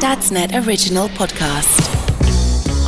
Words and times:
Dadsnet 0.00 0.66
original 0.66 1.08
podcast. 1.10 1.86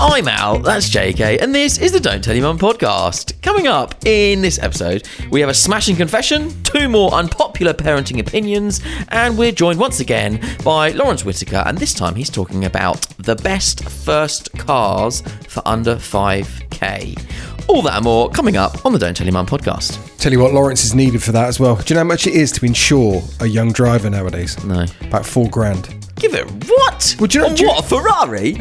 I'm 0.00 0.26
Al, 0.28 0.60
that's 0.60 0.88
JK, 0.88 1.42
and 1.42 1.54
this 1.54 1.78
is 1.78 1.92
the 1.92 2.00
Don't 2.00 2.24
Tell 2.24 2.34
Your 2.34 2.44
Mum 2.44 2.58
podcast. 2.58 3.40
Coming 3.42 3.66
up 3.66 3.94
in 4.06 4.40
this 4.40 4.58
episode, 4.58 5.06
we 5.30 5.40
have 5.40 5.50
a 5.50 5.54
smashing 5.54 5.94
confession, 5.94 6.50
two 6.62 6.88
more 6.88 7.12
unpopular 7.12 7.74
parenting 7.74 8.18
opinions, 8.18 8.80
and 9.08 9.36
we're 9.36 9.52
joined 9.52 9.78
once 9.78 10.00
again 10.00 10.40
by 10.64 10.92
Lawrence 10.92 11.22
Whitaker, 11.22 11.62
and 11.66 11.76
this 11.76 11.92
time 11.92 12.14
he's 12.14 12.30
talking 12.30 12.64
about 12.64 13.02
the 13.18 13.36
best 13.36 13.84
first 13.90 14.50
cars 14.58 15.22
for 15.46 15.62
under 15.66 15.96
5k. 15.96 17.68
All 17.68 17.82
that 17.82 17.96
and 17.96 18.04
more 18.04 18.30
coming 18.30 18.56
up 18.56 18.86
on 18.86 18.94
the 18.94 18.98
Don't 18.98 19.14
Tell 19.14 19.26
Your 19.26 19.34
Mum 19.34 19.46
podcast. 19.46 20.16
Tell 20.16 20.32
you 20.32 20.40
what, 20.40 20.54
Lawrence 20.54 20.82
is 20.82 20.94
needed 20.94 21.22
for 21.22 21.32
that 21.32 21.48
as 21.48 21.60
well. 21.60 21.76
Do 21.76 21.84
you 21.88 21.94
know 21.94 22.00
how 22.00 22.08
much 22.08 22.26
it 22.26 22.32
is 22.34 22.50
to 22.52 22.64
insure 22.64 23.22
a 23.40 23.46
young 23.46 23.70
driver 23.70 24.08
nowadays? 24.08 24.62
No. 24.64 24.86
About 25.02 25.26
four 25.26 25.50
grand. 25.50 26.01
Give 26.16 26.34
it 26.34 26.46
what? 26.68 27.16
Would 27.20 27.34
you 27.34 27.40
know- 27.40 27.48
you- 27.54 27.66
what? 27.68 27.84
A 27.84 27.88
Ferrari? 27.88 28.52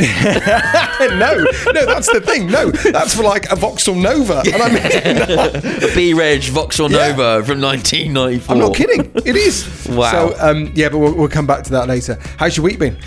no, 1.17 1.35
no, 1.73 1.85
that's 1.85 2.11
the 2.11 2.21
thing. 2.25 2.47
No, 2.49 2.71
that's 2.71 3.15
for 3.15 3.23
like 3.23 3.51
a 3.51 3.55
Vauxhall 3.55 3.95
Nova. 3.95 4.41
And 4.51 4.61
I 4.61 4.69
mean, 4.69 4.81
a 5.91 5.93
B-Reg 5.95 6.43
Vauxhall 6.43 6.91
Yeah. 6.91 7.09
Nova 7.15 7.45
from 7.45 7.61
1994. 7.61 8.53
I'm 8.55 8.59
not 8.59 8.75
kidding. 8.75 9.11
It 9.25 9.35
is. 9.35 9.87
Wow. 9.89 10.11
So, 10.31 10.35
um, 10.39 10.71
yeah, 10.75 10.89
but 10.89 10.97
we'll, 10.99 11.13
we'll 11.13 11.27
come 11.29 11.45
back 11.45 11.63
to 11.65 11.71
that 11.71 11.87
later. 11.87 12.17
How's 12.37 12.57
your 12.57 12.63
week 12.65 12.79
been? 12.79 12.97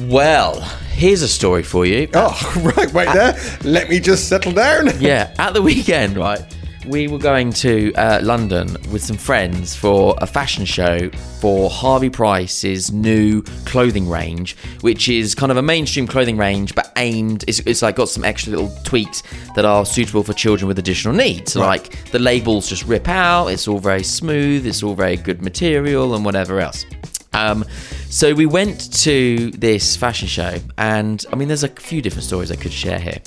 Well, 0.00 0.60
here's 0.92 1.22
a 1.22 1.28
story 1.28 1.62
for 1.62 1.86
you. 1.86 2.08
Oh, 2.14 2.72
right, 2.76 2.92
wait 2.92 3.08
there. 3.12 3.38
Let 3.62 3.88
me 3.88 4.00
just 4.00 4.28
settle 4.28 4.52
down. 4.52 4.88
Yeah, 5.00 5.32
at 5.38 5.54
the 5.54 5.62
weekend, 5.62 6.16
right? 6.16 6.42
We 6.86 7.08
were 7.08 7.18
going 7.18 7.52
to 7.54 7.94
uh, 7.94 8.20
London 8.22 8.76
with 8.92 9.02
some 9.02 9.16
friends 9.16 9.74
for 9.74 10.14
a 10.18 10.26
fashion 10.26 10.66
show 10.66 11.08
for 11.40 11.70
Harvey 11.70 12.10
Price's 12.10 12.92
new 12.92 13.42
clothing 13.64 14.08
range, 14.08 14.54
which 14.82 15.08
is 15.08 15.34
kind 15.34 15.50
of 15.50 15.56
a 15.56 15.62
mainstream 15.62 16.06
clothing 16.06 16.36
range, 16.36 16.74
but 16.74 16.92
aimed. 16.96 17.44
It's, 17.48 17.60
it's 17.60 17.80
like 17.80 17.96
got 17.96 18.10
some 18.10 18.22
extra 18.22 18.52
little 18.52 18.70
tweaks 18.84 19.22
that 19.54 19.64
are 19.64 19.86
suitable 19.86 20.22
for 20.22 20.34
children 20.34 20.68
with 20.68 20.78
additional 20.78 21.14
needs. 21.14 21.56
Right. 21.56 21.66
Like 21.66 22.10
the 22.10 22.18
labels 22.18 22.68
just 22.68 22.84
rip 22.84 23.08
out. 23.08 23.46
It's 23.46 23.66
all 23.66 23.78
very 23.78 24.02
smooth. 24.02 24.66
It's 24.66 24.82
all 24.82 24.94
very 24.94 25.16
good 25.16 25.40
material 25.42 26.14
and 26.14 26.24
whatever 26.24 26.60
else. 26.60 26.84
Um, 27.32 27.64
so 28.10 28.32
we 28.32 28.46
went 28.46 28.92
to 29.02 29.50
this 29.52 29.96
fashion 29.96 30.28
show, 30.28 30.58
and 30.78 31.24
I 31.32 31.36
mean, 31.36 31.48
there's 31.48 31.64
a 31.64 31.68
few 31.68 32.00
different 32.00 32.24
stories 32.24 32.52
I 32.52 32.56
could 32.56 32.72
share 32.72 33.00
here, 33.00 33.18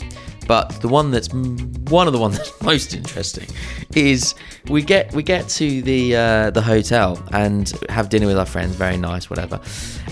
but 0.47 0.69
the 0.81 0.87
one 0.87 1.11
that's 1.11 1.31
one 1.33 2.07
of 2.07 2.13
the 2.13 2.19
ones 2.19 2.37
that's 2.37 2.61
most 2.61 2.93
interesting 2.93 3.47
is 3.95 4.33
we 4.69 4.81
get 4.81 5.13
we 5.13 5.23
get 5.23 5.47
to 5.49 5.81
the 5.81 6.15
uh, 6.15 6.49
the 6.51 6.61
hotel 6.61 7.21
and 7.33 7.71
have 7.89 8.09
dinner 8.09 8.27
with 8.27 8.37
our 8.37 8.45
friends, 8.45 8.75
very 8.75 8.97
nice, 8.97 9.29
whatever, 9.29 9.59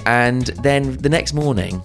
and 0.06 0.48
then 0.48 0.98
the 0.98 1.10
next 1.10 1.34
morning. 1.34 1.82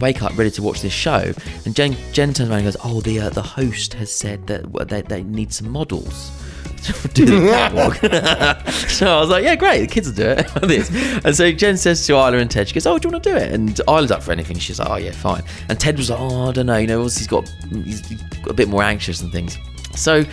Wake 0.00 0.22
up 0.22 0.36
ready 0.36 0.50
to 0.50 0.62
watch 0.62 0.82
this 0.82 0.92
show, 0.92 1.32
and 1.64 1.74
Jen, 1.74 1.96
Jen 2.12 2.34
turns 2.34 2.50
around 2.50 2.58
and 2.58 2.66
goes, 2.66 2.76
"Oh, 2.84 3.00
the 3.00 3.18
uh, 3.18 3.30
the 3.30 3.40
host 3.40 3.94
has 3.94 4.12
said 4.12 4.46
that 4.46 4.88
they, 4.90 5.00
they 5.00 5.22
need 5.22 5.54
some 5.54 5.70
models 5.70 6.30
do 7.14 7.26
the 7.26 7.48
catwalk." 7.50 7.96
so 8.88 9.16
I 9.16 9.20
was 9.20 9.30
like, 9.30 9.44
"Yeah, 9.44 9.56
great, 9.56 9.80
the 9.80 9.86
kids 9.86 10.08
will 10.08 10.14
do 10.14 10.30
it." 10.30 10.46
this, 10.62 10.90
and 11.24 11.34
so 11.34 11.52
Jen 11.52 11.76
says 11.76 12.06
to 12.06 12.12
Isla 12.14 12.38
and 12.38 12.50
Ted, 12.50 12.68
she 12.68 12.74
goes, 12.74 12.86
"Oh, 12.86 12.98
do 12.98 13.08
you 13.08 13.12
want 13.12 13.24
to 13.24 13.30
do 13.30 13.36
it?" 13.36 13.52
And 13.52 13.78
Isla's 13.80 14.10
up 14.10 14.22
for 14.22 14.32
anything. 14.32 14.58
She's 14.58 14.78
like, 14.78 14.88
"Oh, 14.88 14.96
yeah, 14.96 15.12
fine." 15.12 15.42
And 15.68 15.78
Ted 15.78 15.96
was 15.96 16.10
like, 16.10 16.20
"Oh, 16.20 16.48
I 16.48 16.52
don't 16.52 16.66
know, 16.66 16.76
you 16.76 16.86
know, 16.86 17.02
he's 17.02 17.26
got 17.26 17.48
he's 17.84 18.02
got 18.02 18.50
a 18.50 18.54
bit 18.54 18.68
more 18.68 18.82
anxious 18.82 19.20
and 19.20 19.32
things." 19.32 19.58
So, 19.94 20.24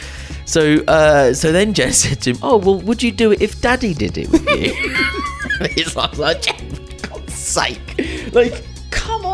so, 0.46 0.84
uh, 0.88 1.34
so 1.34 1.52
then 1.52 1.74
Jen 1.74 1.94
said 1.94 2.22
to 2.24 2.32
him, 2.32 2.38
"Oh, 2.42 2.58
well, 2.58 2.80
would 2.82 3.02
you 3.02 3.12
do 3.12 3.32
it 3.32 3.42
if 3.42 3.62
Daddy 3.62 3.94
did 3.94 4.18
it 4.18 4.30
with 4.30 4.48
you?" 4.50 4.74
He's 5.76 5.96
like, 5.96 6.18
like, 6.18 6.42
Jen, 6.42 6.70
for 6.70 7.08
God's 7.08 7.34
sake, 7.34 8.34
like, 8.34 8.64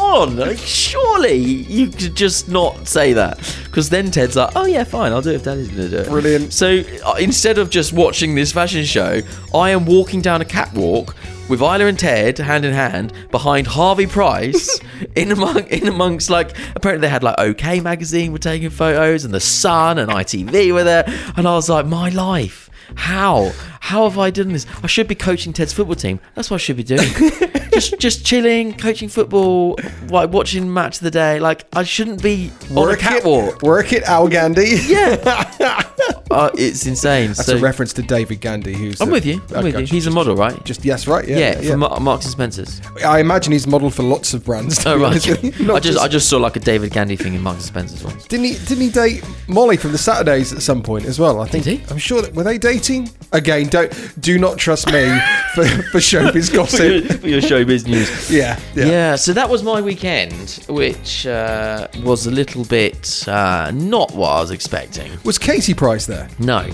on, 0.10 0.36
like, 0.36 0.58
surely 0.58 1.36
you 1.36 1.88
could 1.88 2.16
just 2.16 2.50
not 2.50 2.88
say 2.88 3.14
that. 3.14 3.38
Because 3.66 3.90
then 3.90 4.12
Ted's 4.12 4.36
like, 4.36 4.52
oh 4.56 4.66
yeah, 4.66 4.84
fine, 4.84 5.12
I'll 5.12 5.22
do 5.22 5.32
it 5.32 5.36
if 5.36 5.44
Daddy's 5.44 5.70
gonna 5.70 5.90
do 5.90 5.98
it. 5.98 6.08
Brilliant. 6.08 6.54
So 6.54 6.82
uh, 7.06 7.16
instead 7.20 7.58
of 7.58 7.70
just 7.70 7.94
watching 7.94 8.36
this 8.36 8.52
fashion 8.52 8.84
show, 8.84 9.22
I 9.54 9.70
am 9.70 9.86
walking 9.86 10.22
down 10.22 10.42
a 10.42 10.46
catwalk 10.46 11.16
with 11.50 11.62
Isla 11.62 11.86
and 11.86 11.98
Ted 11.98 12.38
hand 12.38 12.64
in 12.64 12.74
hand 12.74 13.12
behind 13.32 13.68
Harvey 13.68 14.06
Price 14.06 14.80
in 15.16 15.32
among 15.32 15.68
in 15.68 15.88
amongst 15.88 16.30
like 16.30 16.56
apparently 16.76 17.08
they 17.08 17.12
had 17.12 17.24
like 17.24 17.40
OK 17.40 17.80
magazine 17.80 18.32
were 18.32 18.38
taking 18.38 18.70
photos 18.70 19.26
and 19.26 19.34
the 19.34 19.40
Sun 19.40 19.98
and 19.98 20.12
ITV 20.12 20.72
were 20.72 20.84
there 20.84 21.06
and 21.36 21.48
I 21.48 21.56
was 21.56 21.68
like 21.68 21.88
my 21.88 22.10
life 22.10 22.70
how 22.96 23.52
how 23.82 24.04
have 24.08 24.18
I 24.20 24.30
done 24.30 24.52
this 24.54 24.66
I 24.84 24.88
should 24.88 25.08
be 25.08 25.16
coaching 25.16 25.54
Ted's 25.54 25.74
football 25.74 25.96
team 25.96 26.20
that's 26.36 26.50
what 26.50 26.56
I 26.56 26.60
should 26.60 26.78
be 26.78 26.84
doing 26.84 27.08
just 27.74 27.98
just 28.00 28.26
chilling 28.26 28.76
coaching 28.78 29.10
football 29.10 29.78
like 30.10 30.32
watching 30.32 30.72
match 30.74 30.98
of 30.98 31.04
the 31.04 31.12
day 31.12 31.40
like 31.40 31.66
I 31.74 31.84
shouldn't 31.84 32.22
be 32.22 32.52
on 32.76 32.92
a 32.92 32.98
catwalk 32.98 33.56
it, 33.58 33.62
work 33.64 33.94
it, 33.94 34.04
Al 34.04 34.28
Gandy. 34.28 34.78
yeah 34.88 35.18
uh, 36.32 36.50
it's 36.56 36.86
insane 36.86 37.28
That's 37.30 37.46
so 37.46 37.58
a 37.58 37.60
reference 37.60 37.94
to 37.94 38.02
David 38.02 38.42
Gandy, 38.42 38.74
who's. 38.74 39.02
I'm 39.02 39.10
a- 39.10 39.12
with 39.14 39.26
you 39.26 39.42
I'm 39.50 39.58
Okay, 39.58 39.64
with 39.64 39.74
you 39.76 39.80
just- 39.82 39.94
he's 39.94 40.08
a 40.08 40.12
model 40.12 40.36
right 40.36 40.64
Just 40.66 40.84
yes, 40.86 41.08
right? 41.08 41.28
Yeah, 41.28 41.38
yeah, 41.38 41.60
yeah. 41.60 41.72
from 41.72 41.80
Mar- 41.82 42.00
Marks 42.00 42.26
and 42.26 42.32
Spencers. 42.32 42.82
I 43.06 43.20
imagine 43.20 43.52
he's 43.54 43.68
modelled 43.68 43.94
for 43.96 44.04
lots 44.04 44.34
of 44.34 44.44
brands. 44.46 44.86
Oh 44.86 44.98
right. 44.98 45.08
honest 45.08 45.28
with 45.30 45.44
you. 45.44 45.66
I 45.66 45.68
Not 45.68 45.84
just 45.84 46.00
I 46.00 46.08
just 46.08 46.30
saw 46.30 46.38
like 46.38 46.56
a 46.56 46.60
David 46.60 46.92
Gandy 46.92 47.16
thing 47.16 47.34
in 47.34 47.42
Marks 47.42 47.60
and 47.62 47.68
Spencers 47.68 48.04
once. 48.04 48.26
Didn't 48.28 48.46
he? 48.46 48.54
Didn't 48.54 48.82
he 48.82 48.90
date 48.90 49.24
Molly 49.48 49.78
from 49.78 49.92
the 49.92 49.98
Saturdays 49.98 50.54
at 50.54 50.62
some 50.62 50.82
point 50.84 51.06
as 51.06 51.20
well? 51.20 51.42
I 51.42 51.48
think. 51.48 51.64
Did 51.64 51.80
he? 51.80 51.86
I'm 51.92 51.98
sure 51.98 52.22
that 52.22 52.34
were 52.34 52.44
they 52.44 52.58
dating? 52.58 53.10
Again, 53.32 53.68
don't 53.70 54.22
do 54.22 54.38
not 54.40 54.58
trust 54.58 54.88
me 54.88 55.08
for, 55.56 55.66
for 55.66 55.98
showbiz 56.00 56.54
gossip. 56.54 57.20
for 57.22 57.28
your 57.28 57.42
showbiz 57.42 57.86
news. 57.88 58.30
Yeah, 58.32 58.60
yeah. 58.76 58.86
Yeah. 58.86 59.16
so 59.16 59.34
that 59.34 59.50
was 59.50 59.64
my 59.64 59.82
weekend, 59.82 60.64
which 60.68 61.26
uh, 61.28 61.88
was 62.04 62.26
a 62.28 62.32
little 62.32 62.66
bit 62.66 63.28
uh, 63.28 63.72
not 63.74 64.12
what 64.14 64.30
I 64.30 64.42
was 64.42 64.52
expecting. 64.52 65.12
Was 65.24 65.38
Katie 65.38 65.74
Price 65.74 66.06
there? 66.06 66.30
No. 66.40 66.68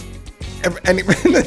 Ev- 0.64 0.80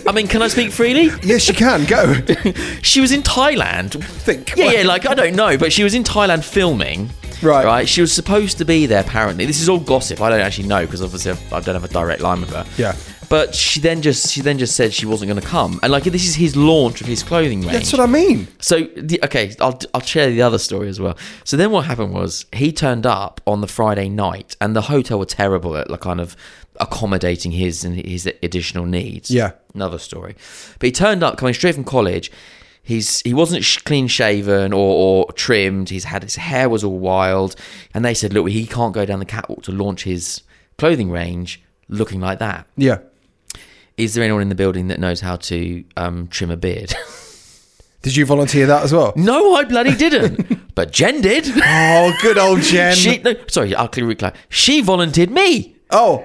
I 0.07 0.13
mean, 0.13 0.29
can 0.29 0.43
I 0.43 0.49
speak 0.49 0.71
freely? 0.71 1.11
yes, 1.23 1.49
you 1.49 1.55
can 1.55 1.85
go. 1.87 2.15
She 2.83 3.01
was 3.01 3.11
in 3.13 3.23
Thailand. 3.23 4.03
Think. 4.05 4.55
Yeah, 4.57 4.71
yeah, 4.71 4.83
like 4.83 5.07
I 5.07 5.15
don't 5.15 5.35
know, 5.35 5.59
but 5.59 5.73
she 5.73 5.83
was 5.83 5.95
in 5.95 6.05
Thailand 6.05 6.45
filming. 6.45 7.11
Right. 7.43 7.65
Right. 7.65 7.89
She 7.89 8.01
was 8.01 8.13
supposed 8.13 8.59
to 8.59 8.65
be 8.65 8.87
there 8.87 9.01
apparently. 9.01 9.45
This 9.47 9.61
is 9.61 9.69
all 9.69 9.79
gossip. 9.79 10.21
I 10.21 10.29
don't 10.31 10.41
actually 10.41 10.69
know 10.69 10.85
because 10.85 11.03
obviously 11.03 11.33
I've- 11.33 11.55
I 11.55 11.61
don't 11.61 11.75
have 11.75 11.85
a 11.85 11.89
direct 11.89 12.21
line 12.21 12.41
with 12.41 12.51
her. 12.51 12.65
Yeah. 12.77 12.95
But 13.29 13.55
she 13.55 13.81
then 13.81 14.01
just 14.01 14.31
she 14.33 14.41
then 14.41 14.59
just 14.59 14.75
said 14.75 14.93
she 14.93 15.07
wasn't 15.07 15.29
going 15.29 15.41
to 15.41 15.47
come, 15.47 15.79
and 15.83 15.93
like 15.93 16.05
this 16.05 16.27
is 16.27 16.35
his 16.35 16.57
launch 16.57 17.01
of 17.01 17.07
his 17.07 17.23
clothing 17.23 17.61
range. 17.61 17.73
That's 17.73 17.93
what 17.93 18.01
I 18.01 18.07
mean. 18.07 18.49
So 18.59 18.83
the, 18.97 19.23
okay, 19.25 19.55
I'll 19.61 19.79
I'll 19.93 20.01
share 20.01 20.31
the 20.31 20.43
other 20.43 20.59
story 20.59 20.89
as 20.89 20.99
well. 20.99 21.17
So 21.45 21.57
then 21.57 21.71
what 21.71 21.85
happened 21.85 22.15
was 22.15 22.47
he 22.53 22.73
turned 22.73 23.07
up 23.07 23.41
on 23.47 23.61
the 23.61 23.67
Friday 23.67 24.09
night, 24.09 24.57
and 24.61 24.75
the 24.75 24.83
hotel 24.83 25.19
were 25.19 25.27
terrible 25.27 25.77
at 25.77 25.91
like 25.91 26.01
kind 26.01 26.21
of 26.21 26.37
accommodating 26.81 27.53
his 27.53 27.85
and 27.85 27.97
his 27.97 28.27
additional 28.43 28.87
needs. 28.87 29.31
Yeah. 29.31 29.53
another 29.75 29.99
story. 29.99 30.35
But 30.79 30.87
he 30.87 30.93
turned 30.93 31.23
up 31.23 31.37
coming 31.37 31.55
straight 31.55 31.75
from 31.75 31.85
college. 31.85 32.31
He's 32.83 33.21
he 33.21 33.35
wasn't 33.35 33.65
sh- 33.65 33.79
clean 33.79 34.07
shaven 34.07 34.73
or, 34.73 35.27
or 35.27 35.33
trimmed. 35.33 35.91
He's 35.91 36.05
had 36.05 36.23
his 36.23 36.37
hair 36.37 36.69
was 36.69 36.83
all 36.83 36.99
wild, 36.99 37.57
and 37.93 38.05
they 38.05 38.15
said, 38.15 38.33
look, 38.33 38.49
he 38.49 38.67
can't 38.67 38.95
go 38.95 39.05
down 39.05 39.19
the 39.19 39.27
catwalk 39.27 39.63
to 39.65 39.73
launch 39.73 40.05
his 40.05 40.43
clothing 40.79 41.11
range 41.11 41.63
looking 41.89 42.21
like 42.21 42.39
that. 42.39 42.67
Yeah. 42.77 42.99
Is 43.99 44.15
there 44.15 44.25
anyone 44.25 44.43
in 44.43 44.49
the 44.49 44.55
building 44.55 44.89
that 44.89 44.99
knows 45.01 45.21
how 45.21 45.37
to 45.37 45.85
um, 45.97 46.29
trim 46.29 46.51
a 46.51 46.57
beard? 46.57 46.95
Did 48.03 48.15
you 48.17 48.25
volunteer 48.25 48.67
that 48.67 48.85
as 48.85 48.93
well? 48.93 49.13
No, 49.17 49.55
I 49.57 49.65
bloody 49.65 49.95
didn't. 49.95 50.75
but 50.77 50.93
Jen 50.93 51.21
did. 51.21 51.47
Oh, 51.57 52.17
good 52.23 52.39
old 52.39 52.61
Jen. 52.61 52.95
She 52.95 53.19
no, 53.19 53.35
sorry, 53.49 53.75
I'll 53.75 53.89
clearly 53.89 54.11
reclaim. 54.11 54.33
She 54.49 54.81
volunteered 54.81 55.31
me. 55.31 55.77
oh, 55.91 56.25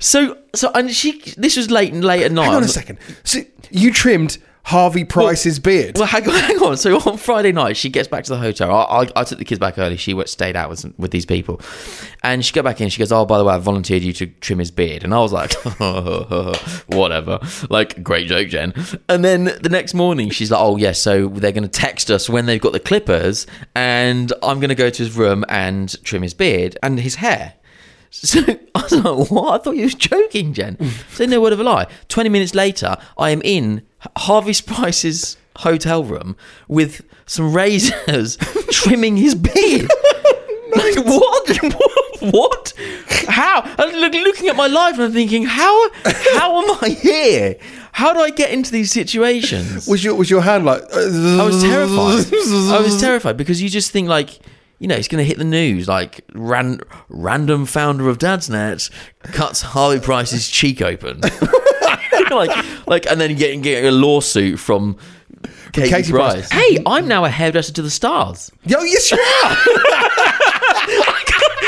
So 0.00 0.36
so 0.52 0.72
and 0.74 0.90
she 0.90 1.20
this 1.36 1.56
was 1.56 1.70
late 1.70 1.92
and 1.92 2.02
late 2.04 2.24
at 2.24 2.32
night. 2.32 2.46
hang 2.46 2.54
on 2.56 2.64
a 2.64 2.68
second. 2.68 2.98
So 3.22 3.38
you 3.70 3.92
trimmed 3.92 4.38
Harvey 4.64 5.04
Price's 5.04 5.58
beard. 5.58 5.98
Well, 5.98 6.06
hang 6.06 6.28
on, 6.28 6.34
hang 6.40 6.62
on. 6.62 6.76
So 6.76 6.96
on 7.00 7.16
Friday 7.18 7.52
night, 7.52 7.76
she 7.76 7.88
gets 7.88 8.08
back 8.08 8.24
to 8.24 8.30
the 8.30 8.38
hotel. 8.38 8.70
I, 8.70 9.02
I, 9.02 9.06
I 9.16 9.24
took 9.24 9.38
the 9.38 9.44
kids 9.44 9.58
back 9.58 9.76
early. 9.76 9.96
She 9.96 10.14
went, 10.14 10.28
stayed 10.28 10.54
out 10.56 10.70
with, 10.70 10.86
with 10.98 11.10
these 11.10 11.26
people. 11.26 11.60
And 12.22 12.44
she 12.44 12.52
got 12.52 12.64
back 12.64 12.80
in. 12.80 12.88
She 12.88 12.98
goes, 12.98 13.10
Oh, 13.12 13.26
by 13.26 13.38
the 13.38 13.44
way, 13.44 13.54
I 13.54 13.58
volunteered 13.58 14.02
you 14.02 14.12
to 14.14 14.26
trim 14.26 14.60
his 14.60 14.70
beard. 14.70 15.02
And 15.04 15.12
I 15.12 15.18
was 15.18 15.32
like, 15.32 15.52
Whatever. 16.86 17.40
Like, 17.70 18.02
great 18.02 18.28
joke, 18.28 18.48
Jen. 18.48 18.72
And 19.08 19.24
then 19.24 19.44
the 19.60 19.68
next 19.70 19.94
morning, 19.94 20.30
she's 20.30 20.50
like, 20.50 20.60
Oh, 20.60 20.76
yes. 20.76 21.00
so 21.00 21.28
they're 21.28 21.52
going 21.52 21.62
to 21.64 21.68
text 21.68 22.10
us 22.10 22.28
when 22.30 22.46
they've 22.46 22.60
got 22.60 22.72
the 22.72 22.80
clippers. 22.80 23.46
And 23.74 24.32
I'm 24.42 24.60
going 24.60 24.68
to 24.68 24.74
go 24.74 24.90
to 24.90 25.02
his 25.02 25.16
room 25.16 25.44
and 25.48 26.02
trim 26.04 26.22
his 26.22 26.34
beard 26.34 26.78
and 26.82 27.00
his 27.00 27.16
hair. 27.16 27.54
So 28.14 28.40
I 28.74 28.82
was 28.82 28.92
like, 28.92 29.30
what? 29.30 29.60
I 29.60 29.64
thought 29.64 29.76
you 29.76 29.84
was 29.84 29.94
joking, 29.94 30.52
Jen. 30.52 30.76
So 31.12 31.24
no 31.24 31.40
word 31.40 31.54
of 31.54 31.60
a 31.60 31.64
lie. 31.64 31.86
20 32.08 32.28
minutes 32.28 32.54
later, 32.54 32.98
I 33.16 33.30
am 33.30 33.40
in 33.42 33.86
Harvey 34.16 34.54
Price's 34.66 35.36
hotel 35.56 36.04
room 36.04 36.36
with 36.68 37.02
some 37.26 37.52
razors 37.52 38.36
trimming 38.70 39.16
his 39.16 39.34
beard. 39.34 39.90
Like, 40.74 41.04
what? 41.04 41.74
what? 42.32 42.72
How? 43.28 43.60
I'm 43.78 43.94
look, 43.94 44.14
looking 44.14 44.48
at 44.48 44.56
my 44.56 44.68
life 44.68 44.94
and 44.94 45.02
I'm 45.02 45.12
thinking, 45.12 45.44
how, 45.44 45.90
how 46.34 46.62
am 46.62 46.78
I 46.80 46.88
here? 46.88 47.56
How 47.92 48.14
do 48.14 48.20
I 48.20 48.30
get 48.30 48.52
into 48.52 48.72
these 48.72 48.90
situations? 48.90 49.86
Was 49.86 50.02
your 50.02 50.14
was 50.14 50.30
your 50.30 50.40
hand 50.40 50.64
like? 50.64 50.82
I 50.90 51.44
was 51.44 51.62
terrified. 51.62 52.34
I 52.74 52.80
was 52.80 52.98
terrified 53.00 53.36
because 53.36 53.60
you 53.60 53.68
just 53.68 53.90
think 53.90 54.08
like, 54.08 54.40
you 54.78 54.88
know, 54.88 54.94
it's 54.94 55.08
going 55.08 55.22
to 55.22 55.28
hit 55.28 55.36
the 55.36 55.44
news. 55.44 55.88
Like, 55.88 56.24
ran, 56.32 56.80
random 57.10 57.66
founder 57.66 58.08
of 58.08 58.16
Dadsnet 58.16 58.90
cuts 59.24 59.60
Harvey 59.60 60.00
Price's 60.00 60.48
cheek 60.48 60.80
open. 60.80 61.20
like, 62.30 62.86
like, 62.86 63.06
and 63.06 63.20
then 63.20 63.34
getting 63.36 63.62
getting 63.62 63.88
a 63.88 63.92
lawsuit 63.92 64.58
from 64.58 64.96
Katie, 65.72 65.90
Katie 65.90 66.12
Price. 66.12 66.48
Price. 66.48 66.50
Hey, 66.50 66.82
I'm 66.86 67.08
now 67.08 67.24
a 67.24 67.28
hairdresser 67.28 67.72
to 67.74 67.82
the 67.82 67.90
stars. 67.90 68.50
Yo, 68.66 68.80
yes, 68.82 69.10
you 69.10 69.18
are. 69.18 69.24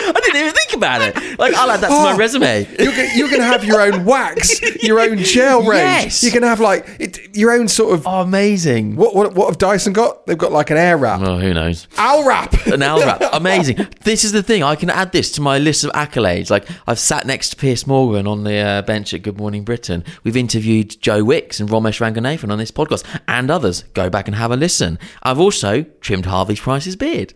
I 0.07 0.21
didn't 0.23 0.41
even 0.41 0.53
think 0.53 0.71
about 0.85 1.01
it. 1.03 1.39
Like, 1.39 1.55
I'll 1.55 1.71
add 1.71 1.81
that 1.81 1.89
to 1.89 1.95
my 1.95 2.13
Oh. 2.13 2.17
resume. 2.17 2.67
You're, 2.79 2.93
go- 2.95 3.09
you're 3.15 3.29
going 3.29 3.41
to 3.41 3.47
have 3.47 3.65
your 3.65 3.81
own 3.81 4.05
wax, 4.05 4.61
your 4.83 5.01
own 5.01 5.19
gel 5.19 5.61
range. 5.63 6.05
Yes. 6.05 6.23
You're 6.23 6.33
going 6.33 6.43
to 6.43 6.49
have 6.49 6.61
like 6.61 6.87
it, 7.01 7.35
your 7.37 7.53
own 7.53 7.69
sort 7.69 7.95
of. 7.95 8.07
Oh, 8.07 8.21
amazing. 8.21 8.97
What, 8.97 9.15
what 9.15 9.35
what 9.35 9.47
have 9.49 9.59
Dyson 9.59 9.93
got? 9.93 10.27
They've 10.27 10.37
got 10.39 10.53
like 10.53 10.71
an 10.71 10.77
air 10.77 10.97
wrap. 10.97 11.21
Oh, 11.23 11.39
who 11.39 11.55
knows? 11.55 11.89
Owl 11.97 12.27
wrap. 12.27 12.53
an 12.67 12.83
owl 12.83 13.01
wrap. 13.01 13.23
Amazing. 13.33 13.87
This 14.05 14.25
is 14.25 14.33
the 14.33 14.43
thing. 14.43 14.63
I 14.63 14.77
can 14.77 14.91
add 14.91 15.13
this 15.13 15.33
to 15.33 15.41
my 15.41 15.59
list 15.59 15.85
of 15.85 15.91
accolades. 15.93 16.51
Like 16.51 16.67
I've 16.87 16.99
sat 16.99 17.27
next 17.27 17.51
to 17.51 17.57
Piers 17.57 17.87
Morgan 17.87 18.27
on 18.27 18.45
the 18.45 18.57
uh, 18.59 18.83
bench 18.83 19.15
at 19.15 19.23
Good 19.23 19.39
Morning 19.39 19.65
Britain. 19.65 20.05
We've 20.23 20.37
interviewed 20.37 21.01
Joe 21.01 21.25
Wicks 21.25 21.59
and 21.61 21.69
Romesh 21.69 22.01
Ranganathan 22.01 22.51
on 22.53 22.59
this 22.59 22.71
podcast 22.71 23.05
and 23.27 23.51
others. 23.51 23.85
Go 23.95 24.11
back 24.11 24.29
and 24.29 24.37
have 24.37 24.51
a 24.51 24.57
listen. 24.57 24.99
I've 25.23 25.41
also 25.41 25.83
trimmed 26.01 26.27
Harvey 26.27 26.57
Price's 26.57 26.97
beard. 26.97 27.33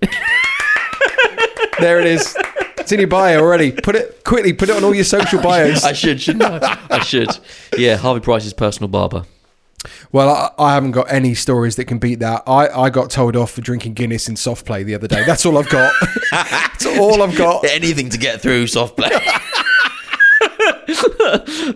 There 1.81 2.01
it 2.01 2.07
is. 2.07 2.37
It's 2.89 2.93
in 2.95 3.01
your 3.01 3.09
bio 3.09 3.39
already. 3.39 3.71
Put 3.71 3.97
it 3.97 4.25
quickly. 4.25 4.55
Put 4.55 4.71
it 4.71 4.77
on 4.77 4.83
all 4.83 4.95
your 4.95 5.05
social 5.05 5.43
bios. 5.43 5.85
I 5.85 5.93
should, 5.93 6.23
shouldn't 6.23 6.43
I? 6.43 6.79
I 6.89 7.01
should. 7.01 7.29
Yeah, 7.77 7.99
Harvey 7.99 8.21
Price's 8.21 8.55
personal 8.55 8.89
barber. 8.89 9.27
Well, 10.11 10.31
I, 10.31 10.51
I 10.59 10.73
haven't 10.73 10.93
got 10.93 11.13
any 11.13 11.35
stories 11.35 11.77
that 11.77 11.85
can 11.85 11.99
beat 11.99 12.21
that. 12.21 12.45
I, 12.47 12.69
I 12.69 12.89
got 12.89 13.11
told 13.11 13.37
off 13.37 13.51
for 13.51 13.61
drinking 13.61 13.93
Guinness 13.93 14.27
in 14.27 14.37
soft 14.37 14.65
play 14.65 14.85
the 14.85 14.95
other 14.95 15.07
day. 15.07 15.23
That's 15.27 15.45
all 15.45 15.59
I've 15.59 15.69
got. 15.69 15.93
That's 16.31 16.87
all 16.87 17.23
I've 17.23 17.37
got. 17.37 17.67
Anything 17.67 18.09
to 18.09 18.17
get 18.17 18.41
through 18.41 18.69
soft 18.69 18.97
play. 18.97 19.11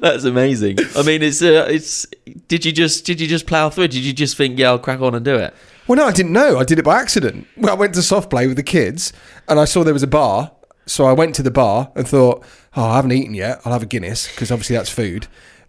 That's 0.00 0.25
amazing. 0.25 0.79
I 0.97 1.03
mean, 1.03 1.23
it's 1.23 1.43
uh, 1.43 1.67
it's. 1.69 2.06
Did 2.49 2.65
you 2.65 2.73
just 2.73 3.05
did 3.05 3.20
you 3.20 3.29
just 3.29 3.47
plow 3.47 3.69
through? 3.69 3.88
Did 3.88 4.03
you 4.03 4.15
just 4.15 4.38
think, 4.38 4.58
yeah, 4.58 4.69
I'll 4.69 4.79
crack 4.79 5.03
on 5.03 5.15
and 5.15 5.23
do 5.23 5.35
it? 5.35 5.55
Well, 5.87 5.97
no, 5.97 6.06
I 6.06 6.12
didn't 6.12 6.32
know. 6.32 6.58
I 6.58 6.65
did 6.65 6.79
it 6.79 6.87
by 6.87 6.99
accident. 6.99 7.47
Well, 7.55 7.70
I 7.70 7.75
went 7.75 7.93
to 7.97 8.03
soft 8.03 8.31
play 8.31 8.47
with 8.47 8.56
the 8.56 8.62
kids 8.62 9.12
and 9.47 9.61
I 9.61 9.67
saw 9.67 9.85
there 9.85 9.93
was 9.93 10.03
a 10.03 10.06
bar. 10.06 10.53
So 10.87 11.05
I 11.06 11.12
went 11.12 11.34
to 11.37 11.43
the 11.43 11.50
bar 11.50 11.90
and 11.94 12.06
thought, 12.06 12.44
oh, 12.76 12.84
I 12.84 12.96
haven't 12.96 13.12
eaten 13.12 13.34
yet. 13.34 13.61
I'll 13.64 13.73
have 13.73 13.82
a 13.82 13.87
Guinness 13.87 14.29
because 14.29 14.50
obviously 14.50 14.76
that's 14.76 14.90
food. 14.90 15.26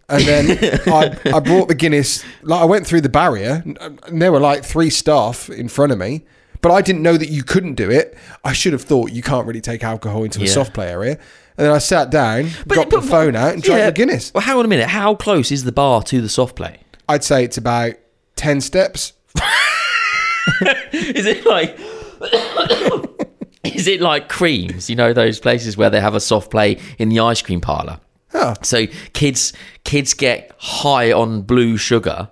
And 0.08 0.22
then 0.24 0.80
I, 0.86 1.18
I 1.36 1.40
brought 1.40 1.68
the 1.68 1.74
Guinness. 1.74 2.24
Like 2.42 2.60
I 2.60 2.64
went 2.64 2.86
through 2.86 3.00
the 3.02 3.08
barrier 3.08 3.62
and 3.64 4.20
there 4.20 4.32
were 4.32 4.40
like 4.40 4.64
three 4.64 4.90
staff 4.90 5.48
in 5.48 5.68
front 5.68 5.92
of 5.92 5.98
me. 5.98 6.24
But 6.60 6.72
I 6.72 6.80
didn't 6.80 7.02
know 7.02 7.16
that 7.18 7.28
you 7.28 7.42
couldn't 7.42 7.74
do 7.74 7.90
it. 7.90 8.16
I 8.42 8.52
should 8.54 8.72
have 8.72 8.82
thought 8.82 9.12
you 9.12 9.22
can't 9.22 9.46
really 9.46 9.60
take 9.60 9.84
alcohol 9.84 10.24
into 10.24 10.40
a 10.40 10.44
Yeah. 10.44 10.50
soft 10.50 10.72
play 10.72 10.88
area. 10.88 11.18
And 11.56 11.66
then 11.66 11.70
I 11.72 11.78
sat 11.78 12.10
down, 12.10 12.48
got 12.66 12.90
the 12.90 13.02
phone 13.02 13.36
out, 13.36 13.52
and 13.52 13.62
drank 13.62 13.78
yeah. 13.80 13.86
the 13.86 13.92
Guinness. 13.92 14.32
Well, 14.34 14.42
hang 14.42 14.56
on 14.56 14.64
a 14.64 14.68
minute. 14.68 14.88
How 14.88 15.14
close 15.14 15.52
is 15.52 15.64
the 15.64 15.72
bar 15.72 16.02
to 16.04 16.20
the 16.20 16.28
soft 16.28 16.56
play? 16.56 16.80
I'd 17.08 17.22
say 17.22 17.44
it's 17.44 17.58
about 17.58 17.94
10 18.36 18.60
steps. 18.62 19.12
Is 20.92 21.26
it 21.26 21.44
like? 21.46 21.78
is 23.74 23.86
it 23.86 24.00
like 24.00 24.28
creams? 24.28 24.90
You 24.90 24.96
know 24.96 25.12
those 25.12 25.40
places 25.40 25.76
where 25.76 25.90
they 25.90 26.00
have 26.00 26.14
a 26.14 26.20
soft 26.20 26.50
play 26.50 26.78
in 26.98 27.08
the 27.08 27.20
ice 27.20 27.42
cream 27.42 27.60
parlor. 27.60 28.00
Oh. 28.34 28.54
So 28.62 28.86
kids 29.12 29.52
kids 29.84 30.12
get 30.12 30.52
high 30.58 31.12
on 31.12 31.42
blue 31.42 31.76
sugar. 31.76 32.28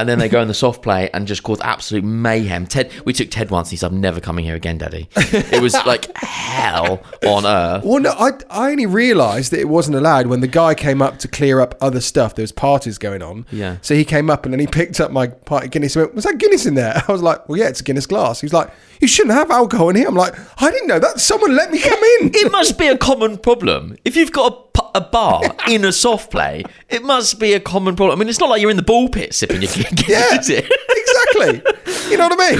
And 0.00 0.08
then 0.08 0.18
they 0.18 0.28
go 0.28 0.40
in 0.40 0.48
the 0.48 0.54
soft 0.54 0.82
play 0.82 1.10
and 1.12 1.26
just 1.26 1.42
cause 1.42 1.60
absolute 1.60 2.04
mayhem. 2.04 2.66
Ted, 2.66 2.90
we 3.04 3.12
took 3.12 3.30
Ted 3.30 3.50
once. 3.50 3.68
and 3.68 3.72
He 3.72 3.76
said, 3.76 3.90
"I'm 3.92 4.00
never 4.00 4.20
coming 4.20 4.44
here 4.44 4.54
again, 4.54 4.78
Daddy." 4.78 5.08
It 5.16 5.60
was 5.62 5.74
like 5.74 6.14
hell 6.16 7.02
on 7.26 7.46
earth. 7.46 7.84
Well, 7.84 8.00
no, 8.00 8.10
I, 8.10 8.32
I 8.50 8.70
only 8.70 8.86
realised 8.86 9.52
that 9.52 9.60
it 9.60 9.68
wasn't 9.68 9.96
allowed 9.96 10.26
when 10.28 10.40
the 10.40 10.46
guy 10.48 10.74
came 10.74 11.02
up 11.02 11.18
to 11.18 11.28
clear 11.28 11.60
up 11.60 11.74
other 11.80 12.00
stuff. 12.00 12.34
There 12.34 12.42
was 12.42 12.52
parties 12.52 12.98
going 12.98 13.22
on. 13.22 13.46
Yeah. 13.50 13.78
So 13.82 13.94
he 13.94 14.04
came 14.04 14.30
up 14.30 14.44
and 14.44 14.52
then 14.52 14.60
he 14.60 14.66
picked 14.66 15.00
up 15.00 15.10
my 15.10 15.28
pint 15.28 15.64
of 15.64 15.70
Guinness 15.70 15.96
and 15.96 16.04
went, 16.06 16.14
was 16.14 16.24
that 16.24 16.38
Guinness 16.38 16.66
in 16.66 16.74
there? 16.74 17.02
I 17.08 17.12
was 17.12 17.22
like, 17.22 17.48
well, 17.48 17.58
yeah, 17.58 17.68
it's 17.68 17.80
a 17.80 17.84
Guinness 17.84 18.06
glass. 18.06 18.40
He 18.40 18.44
was 18.46 18.52
like, 18.52 18.70
you 19.00 19.08
shouldn't 19.08 19.34
have 19.34 19.50
alcohol 19.50 19.90
in 19.90 19.96
here. 19.96 20.08
I'm 20.08 20.14
like, 20.14 20.34
I 20.62 20.70
didn't 20.70 20.88
know 20.88 20.98
that. 20.98 21.20
Someone 21.20 21.54
let 21.56 21.70
me 21.70 21.78
come 21.80 22.02
in. 22.20 22.30
It 22.34 22.50
must 22.52 22.78
be 22.78 22.86
a 22.88 22.96
common 22.96 23.38
problem. 23.38 23.96
If 24.04 24.16
you've 24.16 24.32
got 24.32 24.70
a, 24.74 24.80
a 24.98 25.08
bar 25.10 25.42
in 25.68 25.84
a 25.84 25.92
soft 25.92 26.30
play, 26.30 26.64
it 26.88 27.02
must 27.02 27.38
be 27.38 27.52
a 27.54 27.60
common 27.60 27.96
problem. 27.96 28.18
I 28.18 28.20
mean, 28.20 28.28
it's 28.28 28.40
not 28.40 28.48
like 28.50 28.60
you're 28.60 28.70
in 28.70 28.76
the 28.76 28.82
ball 28.82 29.08
pit 29.08 29.34
sipping 29.34 29.62
your 29.62 29.70
Guinness, 29.72 30.08
yeah, 30.08 30.38
is 30.38 30.50
it? 30.50 30.66
exactly. 30.90 32.10
You 32.10 32.16
know 32.18 32.28
what 32.28 32.38
I 32.40 32.50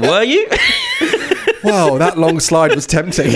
mean? 0.00 0.02
Were 0.10 0.22
you? 0.22 0.46
wow, 1.64 1.98
that 1.98 2.18
long 2.18 2.40
slide 2.40 2.74
was 2.74 2.86
tempting. 2.86 3.34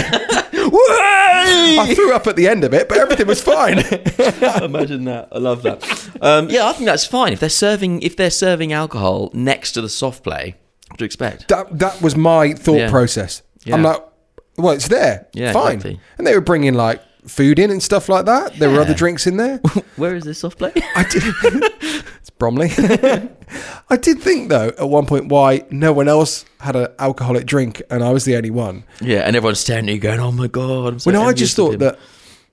I 0.85 1.93
threw 1.95 2.13
up 2.15 2.27
at 2.27 2.37
the 2.37 2.49
end 2.49 2.65
of 2.65 2.75
it, 2.75 2.89
but 2.89 2.99
everything 2.99 3.27
was 3.27 3.43
fine. 3.43 3.79
Imagine 4.63 5.05
that. 5.05 5.29
I 5.33 5.39
love 5.39 5.63
that. 5.63 6.11
Um, 6.21 6.49
yeah, 6.51 6.67
I 6.69 6.73
think 6.73 6.87
that's 6.87 7.07
fine. 7.07 7.33
If 7.33 7.41
they're 7.41 7.49
serving 7.49 8.03
if 8.03 8.17
they're 8.17 8.31
serving 8.31 8.73
alcohol 8.73 9.31
next 9.33 9.73
to 9.73 9.81
the 9.81 9.89
soft 9.89 10.23
play, 10.25 10.57
what 10.89 10.99
do 10.99 11.05
you 11.05 11.07
expect? 11.07 11.49
that 11.49 11.79
that 11.79 12.01
was 12.03 12.17
my 12.17 12.55
thought 12.55 12.79
Yeah. 12.79 12.91
process. 12.91 13.43
Yeah. 13.65 13.75
I'm 13.77 13.83
like, 13.83 14.03
well, 14.57 14.73
it's 14.73 14.89
there, 14.89 15.29
Yeah, 15.35 15.53
fine. 15.53 15.75
exactly. 15.77 16.01
And 16.19 16.27
they 16.27 16.35
were 16.35 16.41
bringing 16.41 16.75
like 16.75 17.03
food 17.27 17.59
in 17.59 17.71
and 17.71 17.83
stuff 17.83 18.09
like 18.09 18.27
that. 18.27 18.59
There 18.59 18.71
were 18.71 18.81
other 18.81 18.95
drinks 18.95 19.27
in 19.27 19.37
there. 19.37 19.59
Where 19.97 20.15
is 20.17 20.25
this 20.25 20.39
soft 20.39 20.59
play? 20.59 20.73
I 20.97 21.05
did. 21.05 21.23
it's 22.21 22.31
Bromley. 22.31 22.71
I 23.91 23.97
did 23.97 24.21
think 24.21 24.49
though 24.49 24.69
at 24.69 24.89
one 24.89 25.07
point 25.07 25.29
why 25.29 25.65
no 25.71 25.93
one 25.93 26.09
else 26.09 26.45
had 26.61 26.75
an 26.77 26.89
alcoholic 26.99 27.47
drink 27.47 27.83
and 27.91 28.03
I 28.03 28.11
was 28.11 28.25
the 28.25 28.37
only 28.37 28.51
one. 28.51 28.85
yeah, 29.01 29.21
and 29.21 29.37
everyone's 29.37 29.61
staring 29.61 29.89
at 29.89 29.95
you, 29.95 30.01
going, 30.01 30.21
"Oh 30.21 30.33
my 30.33 30.47
god!" 30.49 30.95
I'm 30.95 30.99
so 30.99 31.11
Well, 31.11 31.21
no, 31.21 31.27
I 31.27 31.31
envious 31.31 31.51
just 31.51 31.59
of 31.59 31.65
thought 31.67 31.75
him." 31.75 31.79
that 31.81 31.99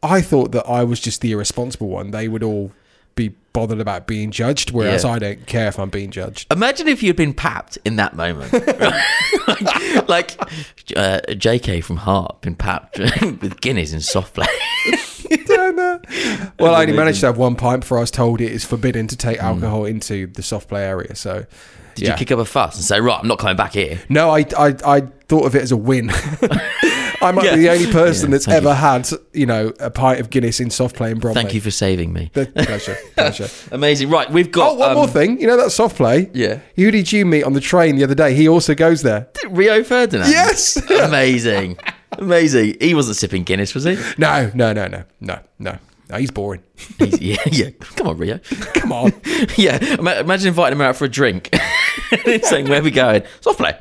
I 0.03 0.21
thought 0.21 0.51
that 0.51 0.65
I 0.67 0.83
was 0.83 0.99
just 0.99 1.21
the 1.21 1.31
irresponsible 1.31 1.87
one. 1.89 2.11
They 2.11 2.27
would 2.27 2.43
all 2.43 2.71
be 3.27 3.35
bothered 3.53 3.79
about 3.81 4.07
being 4.07 4.31
judged, 4.31 4.71
whereas 4.71 5.03
Yeah. 5.03 5.11
I 5.11 5.19
don't 5.19 5.45
care 5.45 5.67
if 5.67 5.77
I'm 5.79 5.89
being 5.89 6.11
judged. 6.11 6.51
Imagine 6.53 6.87
if 6.87 7.03
you'd 7.03 7.15
been 7.17 7.33
papped 7.33 7.77
in 7.83 7.97
that 7.97 8.15
moment. 8.15 8.53
like 8.53 10.07
like 10.07 10.41
uh, 10.95 11.19
JK 11.29 11.83
from 11.83 11.97
Heart 11.97 12.41
been 12.41 12.55
papped 12.55 12.97
with 13.21 13.59
Guinness 13.61 13.91
in 13.93 14.01
soft 14.01 14.33
play. 14.35 14.47
Well, 16.59 16.73
I 16.75 16.81
only 16.81 16.93
managed 16.93 17.19
to 17.21 17.27
have 17.27 17.37
one 17.37 17.55
pint 17.55 17.81
before 17.81 17.97
I 17.97 18.01
was 18.01 18.11
told 18.11 18.41
it 18.41 18.51
is 18.51 18.65
forbidden 18.65 19.07
to 19.07 19.15
take 19.17 19.37
alcohol 19.39 19.85
into 19.85 20.27
the 20.27 20.41
soft 20.41 20.67
play 20.69 20.83
area. 20.83 21.15
So, 21.15 21.39
Hmm. 21.39 21.45
Did 21.95 22.03
yeah. 22.05 22.11
you 22.13 22.17
kick 22.17 22.31
up 22.31 22.39
a 22.39 22.45
fuss 22.45 22.75
and 22.75 22.83
say, 22.85 23.01
"Right, 23.01 23.19
I'm 23.19 23.27
not 23.27 23.39
coming 23.39 23.57
back 23.57 23.73
here"? 23.73 23.99
No, 24.07 24.29
I, 24.29 24.45
I, 24.57 24.75
I 24.85 25.01
thought 25.27 25.45
of 25.45 25.55
it 25.55 25.61
as 25.63 25.71
a 25.73 25.77
win. 25.77 26.09
I 27.21 27.31
might 27.31 27.45
Yeah. 27.45 27.55
be 27.55 27.61
the 27.61 27.69
only 27.71 27.91
person 27.91 28.29
Yeah, 28.29 28.31
that's 28.35 28.45
thank 28.45 28.57
ever 28.57 28.69
you. 28.69 28.75
had, 28.75 29.09
you 29.33 29.45
know, 29.45 29.73
a 29.79 29.89
pint 29.89 30.19
of 30.19 30.29
Guinness 30.29 30.59
in 30.59 30.69
soft 30.69 30.95
play 30.95 31.11
in 31.11 31.19
Bromley. 31.19 31.41
Thank 31.41 31.53
you 31.53 31.61
for 31.61 31.71
saving 31.71 32.13
me. 32.13 32.29
pleasure, 32.33 32.97
pleasure. 33.15 33.47
Amazing. 33.71 34.09
Right, 34.09 34.29
we've 34.31 34.51
got 34.51 34.71
Oh, 34.71 34.75
one 34.75 34.89
um, 34.91 34.95
more 34.95 35.07
thing. 35.07 35.39
You 35.39 35.47
know 35.47 35.57
that 35.57 35.71
soft 35.71 35.97
play? 35.97 36.29
Yeah. 36.33 36.59
Who 36.75 36.91
did 36.91 37.11
you 37.11 37.25
meet 37.25 37.43
on 37.43 37.53
the 37.53 37.61
train 37.61 37.95
the 37.97 38.03
other 38.03 38.15
day? 38.15 38.33
He 38.33 38.47
also 38.47 38.73
goes 38.75 39.01
there. 39.01 39.27
Rio 39.49 39.83
Ferdinand. 39.83 40.29
Yes. 40.31 40.77
Amazing. 40.89 41.77
Amazing. 42.13 42.77
He 42.79 42.93
wasn't 42.93 43.17
sipping 43.17 43.43
Guinness, 43.43 43.73
was 43.75 43.83
he? 43.83 43.97
No, 44.17 44.51
no, 44.53 44.73
no, 44.73 44.87
no, 44.87 45.03
no, 45.19 45.39
no. 45.59 45.77
No, 46.11 46.17
he's 46.17 46.31
boring. 46.31 46.63
He's, 46.97 47.21
yeah, 47.21 47.37
yeah. 47.51 47.69
Come 47.95 48.07
on, 48.07 48.17
Rio. 48.17 48.39
Come 48.73 48.91
on. 48.91 49.13
Yeah, 49.57 49.77
imagine 49.99 50.47
inviting 50.47 50.77
him 50.79 50.81
out 50.81 50.95
for 50.95 51.05
a 51.05 51.09
drink. 51.09 51.55
saying, 52.41 52.67
"Where 52.67 52.79
are 52.79 52.83
we 52.83 52.89
going?" 52.89 53.21
Soft 53.41 53.59
play. 53.59 53.77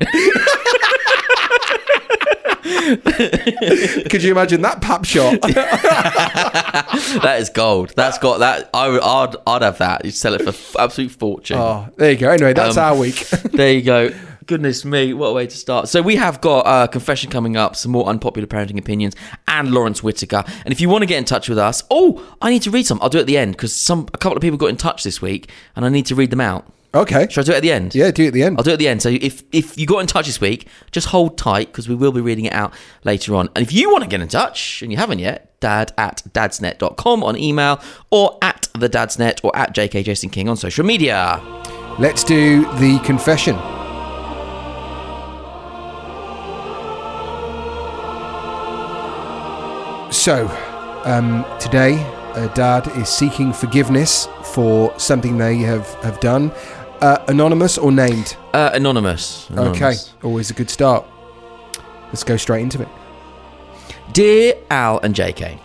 Could 4.09 4.23
you 4.23 4.31
imagine 4.31 4.61
that 4.61 4.79
pap 4.81 5.05
shot? 5.05 5.39
that 5.41 7.37
is 7.39 7.49
gold. 7.49 7.93
That's 7.95 8.17
got 8.17 8.39
that. 8.39 8.69
I 8.73 8.87
would, 8.89 9.01
I'd, 9.01 9.35
I'd 9.47 9.61
have 9.61 9.77
that. 9.79 10.05
You'd 10.05 10.13
sell 10.13 10.33
it 10.33 10.41
for 10.41 10.49
f- 10.49 10.75
absolute 10.77 11.11
fortune. 11.11 11.57
oh, 11.57 11.87
there 11.97 12.11
you 12.11 12.17
go. 12.17 12.29
Anyway, 12.29 12.53
that's 12.53 12.77
Um, 12.77 12.83
our 12.83 12.95
week. 12.99 13.27
There 13.59 13.73
you 13.73 13.81
go. 13.81 14.09
Goodness 14.45 14.83
me, 14.85 15.13
what 15.13 15.27
a 15.27 15.33
way 15.33 15.45
to 15.47 15.55
start. 15.57 15.89
So 15.89 16.01
we 16.01 16.15
have 16.15 16.41
got 16.41 16.61
a 16.65 16.87
confession 16.87 17.29
coming 17.29 17.55
up, 17.57 17.75
some 17.75 17.91
more 17.91 18.05
unpopular 18.07 18.47
parenting 18.47 18.79
opinions, 18.79 19.15
and 19.47 19.71
Lawrence 19.71 20.01
Whitaker. 20.01 20.43
And 20.65 20.71
if 20.71 20.79
you 20.81 20.89
want 20.89 21.01
to 21.03 21.05
get 21.05 21.17
in 21.19 21.25
touch 21.25 21.49
with 21.49 21.57
us, 21.59 21.83
oh, 21.91 22.35
I 22.41 22.49
need 22.49 22.63
to 22.63 22.71
read 22.71 22.85
some. 22.87 22.99
I'll 23.01 23.09
do 23.09 23.17
it 23.19 23.21
at 23.21 23.27
the 23.27 23.37
end 23.37 23.51
because 23.53 23.75
some 23.75 24.07
a 24.13 24.17
couple 24.17 24.37
of 24.37 24.41
people 24.41 24.57
got 24.57 24.67
in 24.67 24.77
touch 24.77 25.03
this 25.03 25.21
week, 25.21 25.51
and 25.75 25.85
I 25.85 25.89
need 25.89 26.05
to 26.07 26.15
read 26.15 26.31
them 26.31 26.41
out. 26.41 26.65
Okay. 26.93 27.27
Should 27.29 27.41
I 27.41 27.45
do 27.45 27.51
it 27.53 27.57
at 27.57 27.63
the 27.63 27.71
end? 27.71 27.95
Yeah, 27.95 28.11
do 28.11 28.23
it 28.23 28.27
at 28.27 28.33
the 28.33 28.43
end. 28.43 28.57
I'll 28.57 28.63
do 28.63 28.71
it 28.71 28.73
at 28.73 28.79
the 28.79 28.87
end. 28.87 29.01
So 29.01 29.09
if 29.09 29.43
if 29.51 29.77
you 29.77 29.85
got 29.85 29.99
in 29.99 30.07
touch 30.07 30.27
this 30.27 30.41
week, 30.41 30.67
just 30.91 31.07
hold 31.07 31.37
tight 31.37 31.67
because 31.67 31.87
we 31.87 31.95
will 31.95 32.11
be 32.11 32.21
reading 32.21 32.45
it 32.45 32.53
out 32.53 32.73
later 33.03 33.35
on. 33.35 33.49
And 33.55 33.65
if 33.65 33.71
you 33.73 33.91
want 33.91 34.03
to 34.03 34.09
get 34.09 34.21
in 34.21 34.27
touch 34.27 34.81
and 34.81 34.91
you 34.91 34.97
haven't 34.97 35.19
yet, 35.19 35.59
dad 35.59 35.93
at 35.97 36.23
dadsnet.com 36.31 37.23
on 37.23 37.37
email 37.37 37.81
or 38.09 38.37
at 38.41 38.67
the 38.73 38.89
dadsnet 38.89 39.43
or 39.43 39.55
at 39.55 39.75
JK 39.75 40.03
Jason 40.03 40.29
King 40.29 40.49
on 40.49 40.57
social 40.57 40.85
media. 40.85 41.41
Let's 41.99 42.23
do 42.23 42.61
the 42.79 42.99
confession. 43.03 43.55
So, 50.11 50.47
um, 51.05 51.45
today, 51.59 52.03
uh, 52.39 52.47
Dad 52.53 52.87
is 52.97 53.09
seeking 53.09 53.51
forgiveness 53.51 54.27
for 54.53 54.97
something 54.97 55.37
they 55.37 55.57
have, 55.57 55.87
have 55.95 56.19
done. 56.19 56.51
Uh, 57.01 57.23
anonymous 57.27 57.77
or 57.77 57.91
named? 57.91 58.37
Uh, 58.53 58.71
anonymous. 58.73 59.49
Okay, 59.51 59.95
always 60.23 60.49
a 60.49 60.53
good 60.53 60.69
start. 60.69 61.05
Let's 62.07 62.23
go 62.23 62.37
straight 62.37 62.61
into 62.61 62.81
it. 62.81 62.87
Dear 64.13 64.55
Al 64.71 64.99
and 64.99 65.13
JK, 65.13 65.59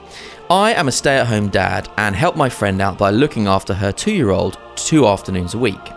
I 0.50 0.74
am 0.74 0.88
a 0.88 0.92
stay 0.92 1.16
at 1.18 1.26
home 1.26 1.48
dad 1.48 1.88
and 1.96 2.14
help 2.14 2.36
my 2.36 2.48
friend 2.48 2.82
out 2.82 2.98
by 2.98 3.10
looking 3.10 3.46
after 3.46 3.72
her 3.74 3.92
two 3.92 4.12
year 4.12 4.30
old 4.30 4.58
two 4.76 5.06
afternoons 5.06 5.54
a 5.54 5.58
week. 5.58 5.88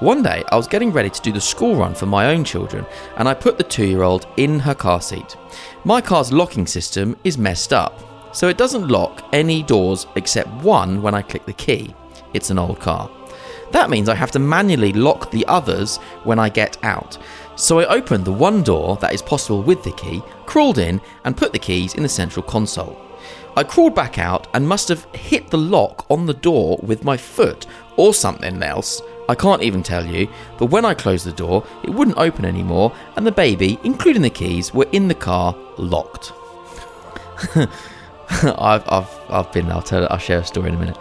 One 0.00 0.22
day, 0.22 0.42
I 0.50 0.56
was 0.56 0.66
getting 0.66 0.90
ready 0.90 1.10
to 1.10 1.20
do 1.20 1.32
the 1.32 1.40
school 1.40 1.76
run 1.76 1.94
for 1.94 2.06
my 2.06 2.26
own 2.26 2.42
children, 2.42 2.84
and 3.16 3.28
I 3.28 3.34
put 3.34 3.58
the 3.58 3.64
two 3.64 3.86
year 3.86 4.02
old 4.02 4.26
in 4.36 4.58
her 4.60 4.74
car 4.74 5.00
seat. 5.00 5.36
My 5.84 6.00
car's 6.00 6.32
locking 6.32 6.66
system 6.66 7.16
is 7.22 7.38
messed 7.38 7.72
up, 7.72 8.11
so 8.32 8.48
it 8.48 8.58
doesn't 8.58 8.88
lock 8.88 9.24
any 9.32 9.62
doors 9.62 10.06
except 10.16 10.50
one 10.62 11.02
when 11.02 11.14
I 11.14 11.22
click 11.22 11.46
the 11.46 11.52
key. 11.52 11.94
It's 12.34 12.50
an 12.50 12.58
old 12.58 12.80
car. 12.80 13.10
That 13.72 13.90
means 13.90 14.08
I 14.08 14.14
have 14.14 14.30
to 14.32 14.38
manually 14.38 14.92
lock 14.92 15.30
the 15.30 15.46
others 15.46 15.96
when 16.24 16.38
I 16.38 16.48
get 16.48 16.82
out. 16.84 17.18
So 17.56 17.80
I 17.80 17.86
opened 17.86 18.24
the 18.24 18.32
one 18.32 18.62
door 18.62 18.96
that 18.96 19.14
is 19.14 19.22
possible 19.22 19.62
with 19.62 19.82
the 19.82 19.92
key, 19.92 20.22
crawled 20.46 20.78
in, 20.78 21.00
and 21.24 21.36
put 21.36 21.52
the 21.52 21.58
keys 21.58 21.94
in 21.94 22.02
the 22.02 22.08
central 22.08 22.42
console. 22.42 22.98
I 23.56 23.64
crawled 23.64 23.94
back 23.94 24.18
out 24.18 24.48
and 24.54 24.66
must 24.66 24.88
have 24.88 25.04
hit 25.14 25.48
the 25.48 25.58
lock 25.58 26.06
on 26.10 26.26
the 26.26 26.34
door 26.34 26.78
with 26.82 27.04
my 27.04 27.16
foot 27.16 27.66
or 27.96 28.14
something 28.14 28.62
else. 28.62 29.02
I 29.28 29.34
can't 29.34 29.62
even 29.62 29.82
tell 29.82 30.04
you, 30.04 30.28
but 30.58 30.66
when 30.66 30.84
I 30.84 30.94
closed 30.94 31.26
the 31.26 31.32
door, 31.32 31.64
it 31.84 31.90
wouldn't 31.90 32.18
open 32.18 32.44
anymore, 32.44 32.92
and 33.16 33.26
the 33.26 33.32
baby, 33.32 33.78
including 33.84 34.22
the 34.22 34.30
keys, 34.30 34.74
were 34.74 34.88
in 34.92 35.08
the 35.08 35.14
car 35.14 35.54
locked. 35.76 36.32
I've, 38.58 38.84
I've, 38.88 39.08
I've 39.28 39.52
been. 39.52 39.70
I'll 39.70 39.82
tell. 39.82 40.06
I'll 40.10 40.18
share 40.18 40.38
a 40.38 40.44
story 40.44 40.68
in 40.68 40.74
a 40.74 40.78
minute. 40.78 40.98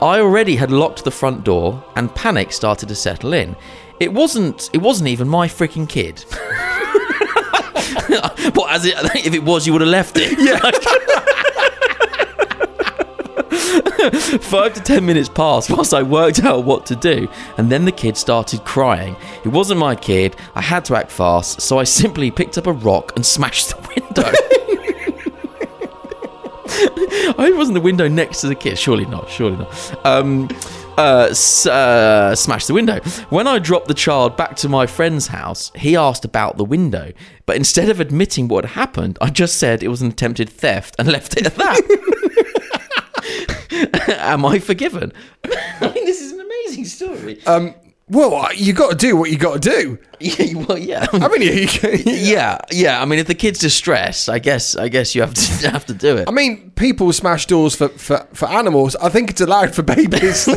I 0.00 0.20
already 0.20 0.54
had 0.56 0.70
locked 0.70 1.02
the 1.04 1.10
front 1.10 1.44
door, 1.44 1.82
and 1.96 2.14
panic 2.14 2.52
started 2.52 2.88
to 2.88 2.94
settle 2.94 3.32
in. 3.32 3.56
It 4.00 4.12
wasn't. 4.12 4.70
It 4.72 4.78
wasn't 4.78 5.08
even 5.08 5.28
my 5.28 5.48
freaking 5.48 5.88
kid. 5.88 6.24
but 8.54 8.70
as 8.70 8.84
it, 8.86 8.94
if 9.26 9.34
it 9.34 9.42
was, 9.42 9.66
you 9.66 9.72
would 9.72 9.82
have 9.82 9.90
left 9.90 10.16
it. 10.16 10.38
Yeah. 10.38 10.58
Five 14.38 14.74
to 14.74 14.80
ten 14.80 15.04
minutes 15.04 15.28
passed 15.28 15.68
whilst 15.70 15.92
I 15.92 16.02
worked 16.02 16.44
out 16.44 16.64
what 16.64 16.86
to 16.86 16.96
do, 16.96 17.28
and 17.56 17.70
then 17.70 17.84
the 17.84 17.92
kid 17.92 18.16
started 18.16 18.64
crying. 18.64 19.16
It 19.44 19.48
wasn't 19.48 19.80
my 19.80 19.96
kid. 19.96 20.36
I 20.54 20.60
had 20.60 20.84
to 20.86 20.94
act 20.96 21.10
fast, 21.10 21.60
so 21.60 21.78
I 21.78 21.84
simply 21.84 22.30
picked 22.30 22.56
up 22.56 22.68
a 22.68 22.72
rock 22.72 23.12
and 23.16 23.26
smashed 23.26 23.70
the 23.70 23.76
window. 23.96 24.32
I 26.80 27.34
hope 27.38 27.48
it 27.48 27.56
wasn't 27.56 27.74
the 27.74 27.80
window 27.80 28.08
next 28.08 28.40
to 28.42 28.48
the 28.48 28.54
kid. 28.54 28.78
Surely 28.78 29.06
not. 29.06 29.28
Surely 29.30 29.56
not. 29.56 30.06
Um, 30.06 30.48
uh, 30.96 31.28
s- 31.30 31.66
uh, 31.66 32.34
smashed 32.34 32.68
the 32.68 32.74
window. 32.74 33.00
When 33.30 33.46
I 33.46 33.58
dropped 33.58 33.88
the 33.88 33.94
child 33.94 34.36
back 34.36 34.56
to 34.56 34.68
my 34.68 34.86
friend's 34.86 35.28
house, 35.28 35.70
he 35.74 35.96
asked 35.96 36.24
about 36.24 36.56
the 36.56 36.64
window, 36.64 37.12
but 37.46 37.56
instead 37.56 37.88
of 37.88 38.00
admitting 38.00 38.48
what 38.48 38.64
had 38.64 38.72
happened, 38.74 39.18
I 39.20 39.30
just 39.30 39.58
said 39.58 39.82
it 39.82 39.88
was 39.88 40.02
an 40.02 40.08
attempted 40.08 40.48
theft 40.48 40.96
and 40.98 41.08
left 41.08 41.36
it 41.36 41.46
at 41.46 41.54
that. 41.56 41.80
Am 44.18 44.44
I 44.44 44.58
forgiven? 44.58 45.12
I 45.44 45.92
mean, 45.94 46.04
this 46.04 46.20
is 46.20 46.32
an 46.32 46.40
amazing 46.40 46.84
story. 46.84 47.44
Um, 47.46 47.74
well, 48.10 48.52
you 48.54 48.72
got 48.72 48.90
to 48.90 48.96
do 48.96 49.16
what 49.16 49.30
you 49.30 49.36
got 49.38 49.62
to 49.62 49.70
do. 49.70 49.98
yeah, 50.20 50.54
well, 50.68 50.78
yeah. 50.78 51.06
I 51.12 51.28
mean, 51.28 51.42
you 51.42 51.68
yeah, 52.04 52.58
yeah. 52.70 53.00
I 53.02 53.04
mean, 53.04 53.18
if 53.18 53.26
the 53.26 53.34
kid's 53.34 53.58
distressed, 53.58 54.28
I 54.28 54.38
guess, 54.38 54.76
I 54.76 54.88
guess 54.88 55.14
you 55.14 55.20
have 55.22 55.34
to 55.34 55.70
have 55.70 55.86
to 55.86 55.94
do 55.94 56.16
it. 56.16 56.28
I 56.28 56.30
mean, 56.32 56.70
people 56.72 57.12
smash 57.12 57.46
doors 57.46 57.74
for, 57.74 57.88
for, 57.90 58.26
for 58.32 58.48
animals. 58.48 58.96
I 58.96 59.08
think 59.10 59.30
it's 59.30 59.40
allowed 59.40 59.74
for 59.74 59.82
babies. 59.82 60.48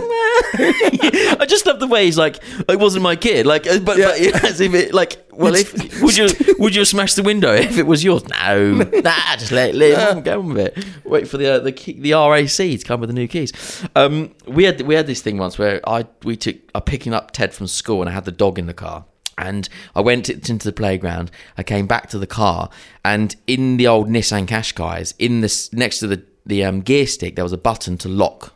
I 0.53 1.45
just 1.47 1.65
love 1.65 1.79
the 1.79 1.87
way 1.87 2.05
he's 2.05 2.17
like, 2.17 2.39
it 2.69 2.79
wasn't 2.79 3.03
my 3.03 3.15
kid. 3.15 3.45
Like, 3.45 3.67
uh, 3.67 3.79
but, 3.79 3.97
but 3.97 4.19
Yeah. 4.21 4.39
as 4.43 4.59
if 4.61 4.73
it, 4.73 4.93
like, 4.93 5.17
well, 5.41 5.55
if 5.55 6.01
would 6.01 6.17
you 6.17 6.29
would 6.59 6.75
you 6.75 6.85
smashed 6.85 7.15
the 7.15 7.23
window 7.23 7.53
if 7.53 7.77
it 7.77 7.85
was 7.85 8.03
yours? 8.03 8.27
No, 8.27 8.73
nah, 9.03 9.35
just 9.37 9.51
let, 9.51 9.75
let 9.75 10.15
him 10.15 10.23
go 10.23 10.39
on 10.39 10.53
with 10.53 10.77
it. 10.77 10.85
Wait 11.05 11.27
for 11.27 11.37
the 11.37 11.55
uh, 11.55 11.59
the 11.59 11.71
key, 11.71 11.99
the 11.99 12.13
RAC 12.13 12.47
to 12.47 12.77
come 12.79 12.99
with 12.99 13.09
the 13.09 13.13
new 13.13 13.27
keys. 13.27 13.85
Um, 13.95 14.33
we 14.47 14.63
had 14.63 14.81
we 14.81 14.95
had 14.95 15.07
this 15.07 15.21
thing 15.21 15.37
once 15.37 15.57
where 15.57 15.81
I 15.87 16.05
we 16.23 16.35
took 16.37 16.57
I 16.75 16.79
picking 16.79 17.13
up 17.13 17.31
Ted 17.31 17.53
from 17.53 17.67
school 17.67 18.01
and 18.01 18.09
I 18.09 18.13
had 18.13 18.25
the 18.25 18.31
dog 18.31 18.59
in 18.59 18.67
the 18.67 18.73
car. 18.73 19.05
And 19.37 19.67
I 19.95 20.01
went 20.01 20.29
into 20.29 20.65
the 20.65 20.73
playground. 20.73 21.31
I 21.57 21.63
came 21.63 21.87
back 21.87 22.09
to 22.09 22.19
the 22.19 22.27
car, 22.27 22.69
and 23.03 23.35
in 23.47 23.77
the 23.77 23.87
old 23.87 24.07
Nissan 24.07 24.45
Qashqai's, 24.45 25.15
in 25.17 25.41
this 25.41 25.73
next 25.73 25.99
to 25.99 26.07
the 26.07 26.23
the 26.45 26.63
um, 26.63 26.81
gear 26.81 27.07
stick, 27.07 27.35
there 27.35 27.45
was 27.45 27.53
a 27.53 27.57
button 27.57 27.97
to 27.99 28.09
lock 28.09 28.53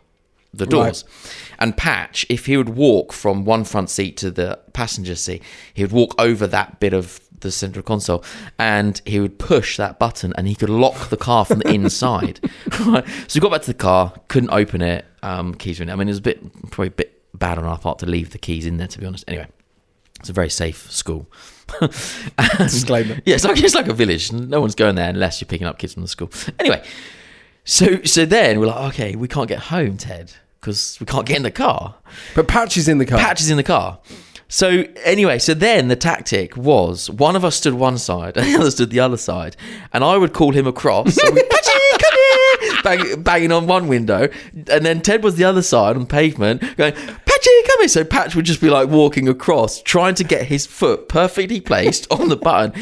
the 0.57 0.65
doors. 0.65 1.03
And 1.59 1.75
Patch, 1.77 2.25
if 2.29 2.45
he 2.45 2.57
would 2.57 2.69
walk 2.69 3.13
from 3.13 3.45
one 3.45 3.63
front 3.63 3.89
seat 3.89 4.17
to 4.17 4.31
the 4.31 4.59
passenger 4.73 5.15
seat, 5.15 5.41
he 5.73 5.83
would 5.83 5.91
walk 5.91 6.15
over 6.19 6.47
that 6.47 6.79
bit 6.79 6.93
of 6.93 7.19
the 7.41 7.51
central 7.51 7.83
console 7.83 8.23
and 8.57 9.01
he 9.05 9.19
would 9.19 9.37
push 9.37 9.77
that 9.77 9.99
button 9.99 10.33
and 10.37 10.47
he 10.47 10.55
could 10.55 10.69
lock 10.69 11.09
the 11.09 11.17
car 11.17 11.45
from 11.45 11.59
the 11.59 11.69
inside. 11.69 12.39
So 12.71 13.03
we 13.35 13.39
got 13.41 13.51
back 13.51 13.61
to 13.61 13.67
the 13.67 13.73
car, 13.73 14.13
couldn't 14.27 14.49
open 14.51 14.81
it, 14.81 15.05
um, 15.23 15.53
keys 15.55 15.79
were 15.79 15.83
in 15.83 15.89
it. 15.89 15.93
I 15.93 15.95
mean, 15.95 16.07
it 16.07 16.11
was 16.11 16.19
a 16.19 16.23
bit, 16.23 16.71
probably 16.71 16.87
a 16.87 16.91
bit 16.91 17.21
bad 17.37 17.57
on 17.57 17.65
our 17.65 17.77
part 17.77 17.99
to 17.99 18.05
leave 18.05 18.31
the 18.31 18.37
keys 18.37 18.65
in 18.65 18.77
there, 18.77 18.87
to 18.87 18.99
be 18.99 19.05
honest. 19.05 19.23
Anyway, 19.27 19.47
it's 20.19 20.29
a 20.29 20.33
very 20.33 20.49
safe 20.49 20.89
school. 20.91 21.27
And- 21.81 21.91
Disclaimer. 22.57 23.19
Yeah, 23.25 23.35
it's 23.35 23.43
like, 23.43 23.57
it's 23.61 23.75
like 23.75 23.87
a 23.87 23.93
village. 23.93 24.31
No 24.31 24.61
one's 24.61 24.75
going 24.75 24.95
there 24.95 25.09
unless 25.09 25.41
you're 25.41 25.47
picking 25.47 25.67
up 25.67 25.77
kids 25.77 25.93
from 25.93 26.03
the 26.03 26.07
school. 26.09 26.29
Anyway, 26.59 26.83
so 27.63 28.01
so 28.03 28.25
then 28.25 28.59
we're 28.59 28.67
like, 28.67 28.93
okay, 28.93 29.15
we 29.15 29.27
can't 29.27 29.47
get 29.47 29.59
home, 29.59 29.97
Ted, 29.97 30.31
because 30.65 30.99
we 30.99 31.05
can't 31.05 31.27
get 31.27 31.37
in 31.37 31.43
the 31.43 31.51
car. 31.51 31.93
but 32.33 32.47
Patch 32.47 32.75
is 32.75 32.87
in 32.87 32.97
the 32.97 33.05
car. 33.05 33.19
Patch 33.19 33.39
is 33.39 33.51
in 33.51 33.57
the 33.57 33.63
car. 33.63 33.99
So 34.47 34.85
anyway, 35.03 35.37
so 35.37 35.53
then 35.53 35.89
the 35.89 35.95
tactic 35.95 36.57
was 36.57 37.09
one 37.09 37.35
of 37.35 37.45
us 37.45 37.55
stood 37.55 37.75
one 37.75 37.99
side 37.99 38.35
and 38.37 38.47
the 38.47 38.59
other 38.59 38.71
stood 38.71 38.89
the 38.89 38.99
other 38.99 39.17
side, 39.17 39.55
and 39.93 40.03
I 40.03 40.17
would 40.17 40.33
call 40.33 40.53
him 40.53 40.65
across. 40.65 41.13
So 41.13 41.21
Patchy, 41.21 41.79
come 41.99 42.13
here, 42.13 42.81
bang, 42.83 43.21
banging 43.21 43.51
on 43.51 43.67
one 43.67 43.87
window, 43.87 44.27
and 44.53 44.85
then 44.85 45.01
Ted 45.01 45.23
was 45.23 45.35
the 45.35 45.43
other 45.43 45.61
side 45.61 45.95
on 45.95 46.01
the 46.01 46.07
pavement, 46.07 46.61
going, 46.77 46.93
Patchy, 46.93 47.63
come 47.67 47.79
here. 47.79 47.87
So 47.87 48.03
Patch 48.03 48.35
would 48.35 48.45
just 48.45 48.61
be 48.61 48.69
like 48.69 48.89
walking 48.89 49.27
across, 49.27 49.83
trying 49.83 50.15
to 50.15 50.23
get 50.23 50.47
his 50.47 50.65
foot 50.65 51.09
perfectly 51.09 51.61
placed 51.61 52.11
on 52.11 52.29
the 52.29 52.37
button. 52.37 52.73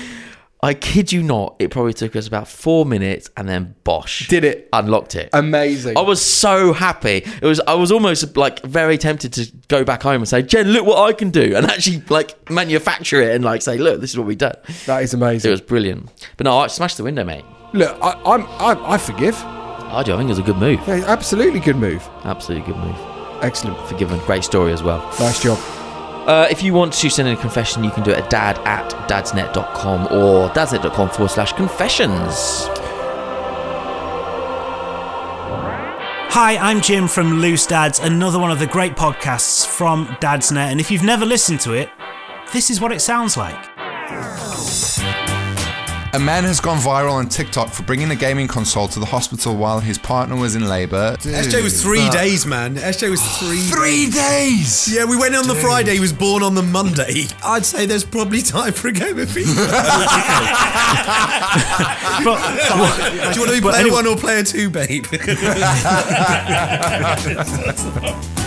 I 0.63 0.73
kid 0.73 1.11
you 1.11 1.21
not, 1.21 1.57
it 1.59 1.71
probably 1.71 1.93
took 1.93 2.15
us 2.15 2.25
about 2.25 2.47
four 2.47 2.85
minutes, 2.85 3.29
and 3.35 3.49
then 3.49 3.75
Patch 3.83 4.29
Did 4.29 4.45
it. 4.45 4.69
unlocked 4.71 5.13
it. 5.15 5.29
Amazing. 5.33 5.97
I 5.97 6.01
was 6.01 6.21
so 6.25 6.71
happy. 6.71 7.17
It 7.17 7.43
was 7.43 7.59
I 7.67 7.73
was 7.73 7.91
almost 7.91 8.37
like 8.37 8.61
very 8.61 8.97
tempted 8.97 9.33
to 9.33 9.51
go 9.67 9.83
back 9.83 10.01
home 10.01 10.21
and 10.21 10.27
say, 10.27 10.41
Jen, 10.41 10.69
look 10.69 10.85
what 10.85 10.99
I 10.99 11.11
can 11.11 11.31
do, 11.31 11.53
and 11.53 11.65
actually 11.65 12.01
like 12.07 12.49
manufacture 12.49 13.21
it 13.21 13.35
and 13.35 13.43
like 13.43 13.61
say, 13.61 13.77
look, 13.77 13.99
this 13.99 14.11
is 14.11 14.17
what 14.17 14.25
we've 14.25 14.37
done. 14.37 14.55
that 14.85 15.03
is 15.03 15.13
amazing. 15.13 15.49
It 15.49 15.51
was 15.51 15.59
brilliant. 15.61 16.09
But 16.37 16.45
no, 16.45 16.57
I 16.57 16.67
smashed 16.67 16.95
the 16.95 17.03
window, 17.03 17.25
mate. 17.25 17.43
Look, 17.73 17.97
I, 18.01 18.13
I'm, 18.25 18.43
I, 18.43 18.93
I 18.93 18.97
forgive. 18.97 19.35
I 19.43 20.01
do. 20.01 20.13
I 20.13 20.17
think 20.17 20.27
it 20.27 20.31
was 20.31 20.39
a 20.39 20.43
good 20.43 20.57
move. 20.57 20.79
Yeah, 20.87 21.03
absolutely 21.07 21.59
good 21.59 21.75
move. 21.75 22.07
Absolutely 22.23 22.71
good 22.71 22.81
move. 22.81 22.95
Excellent. 23.43 23.77
Forgiven. 23.89 24.17
Great 24.19 24.45
story 24.45 24.71
as 24.71 24.81
well. 24.81 24.99
Nice 25.19 25.43
job. 25.43 25.59
Uh, 26.27 26.47
if 26.49 26.63
you 26.63 26.73
want 26.73 26.93
to 26.93 27.09
send 27.09 27.27
in 27.27 27.37
a 27.37 27.39
confession, 27.39 27.83
you 27.83 27.91
can 27.91 28.03
do 28.03 28.11
it 28.11 28.17
at 28.17 28.29
dad 28.29 28.57
at 28.59 28.89
dadsnet.com 29.09 30.05
or 30.05 30.49
dadsnet.com 30.49 31.09
forward 31.09 31.29
slash 31.29 31.51
confessions. 31.53 32.69
Hi, 36.35 36.57
I'm 36.57 36.81
Jim 36.81 37.07
from 37.07 37.41
Loose 37.41 37.67
Dads, 37.67 37.99
another 37.99 38.39
one 38.39 38.51
of 38.51 38.57
the 38.57 38.65
great 38.65 38.93
podcasts 38.93 39.67
from 39.67 40.07
Dadsnet. 40.19 40.71
And 40.71 40.79
if 40.79 40.89
you've 40.89 41.03
never 41.03 41.25
listened 41.25 41.59
to 41.61 41.73
it, 41.73 41.91
this 42.53 42.69
is 42.71 42.81
what 42.81 42.91
it 42.91 43.01
sounds 43.01 43.37
like. 43.37 43.72
A 46.13 46.19
man 46.19 46.43
has 46.43 46.59
gone 46.59 46.77
viral 46.77 47.13
on 47.13 47.27
TikTok 47.27 47.69
for 47.69 47.81
bringing 47.83 48.11
a 48.11 48.15
gaming 48.15 48.47
console 48.47 48.87
to 48.89 48.99
the 48.99 49.05
hospital 49.05 49.55
while 49.55 49.79
his 49.79 49.97
partner 49.97 50.35
was 50.35 50.55
in 50.55 50.67
labour. 50.67 51.15
SJ 51.19 51.63
was 51.63 51.81
three 51.81 52.07
days, 52.11 52.45
man. 52.45 52.75
SJ 52.75 53.09
was 53.09 53.21
three. 53.39 53.61
Three 53.73 54.09
days. 54.11 54.87
Yeah, 54.93 55.05
we 55.05 55.17
went 55.17 55.35
on 55.35 55.47
the 55.47 55.55
Friday. 55.55 55.95
He 55.95 55.99
was 55.99 56.13
born 56.13 56.43
on 56.43 56.53
the 56.53 56.61
Monday. 56.61 57.23
I'd 57.43 57.65
say 57.65 57.87
there's 57.87 58.05
probably 58.05 58.43
time 58.43 58.73
for 58.73 58.89
a 58.89 58.91
game 58.91 59.17
of 59.17 59.27
FIFA. 59.27 59.43
But, 62.23 63.33
Do 63.33 63.39
you 63.39 63.41
want 63.41 63.49
to 63.49 63.55
be 63.55 63.61
player 63.61 63.75
anyway- 63.81 63.91
one 63.95 64.07
or 64.07 64.15
player 64.15 64.43
two, 64.43 64.69
babe? 64.69 65.05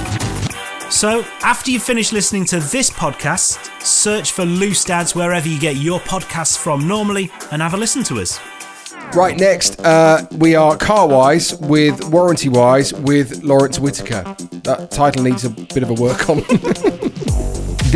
so, 0.96 1.26
after 1.42 1.70
you 1.70 1.78
finish 1.78 2.10
listening 2.10 2.46
to 2.46 2.58
this 2.58 2.88
podcast, 2.88 3.70
search 3.82 4.32
for 4.32 4.46
Loose 4.46 4.82
Dads 4.82 5.14
wherever 5.14 5.46
you 5.46 5.60
get 5.60 5.76
your 5.76 6.00
podcasts 6.00 6.56
from 6.56 6.88
normally 6.88 7.30
and 7.52 7.60
have 7.60 7.74
a 7.74 7.76
listen 7.76 8.02
to 8.04 8.18
us. 8.18 8.40
Right 9.14 9.36
next, 9.36 9.78
uh, 9.80 10.26
we 10.38 10.54
are 10.54 10.74
car 10.74 11.06
wise 11.06 11.54
with 11.56 12.02
warranty 12.08 12.48
wise 12.48 12.94
with 12.94 13.44
Lawrence 13.44 13.78
Whitaker. 13.78 14.22
That 14.62 14.90
title 14.90 15.22
needs 15.22 15.44
a 15.44 15.50
bit 15.50 15.82
of 15.82 15.90
a 15.90 15.94
work 15.94 16.30
on. 16.30 16.38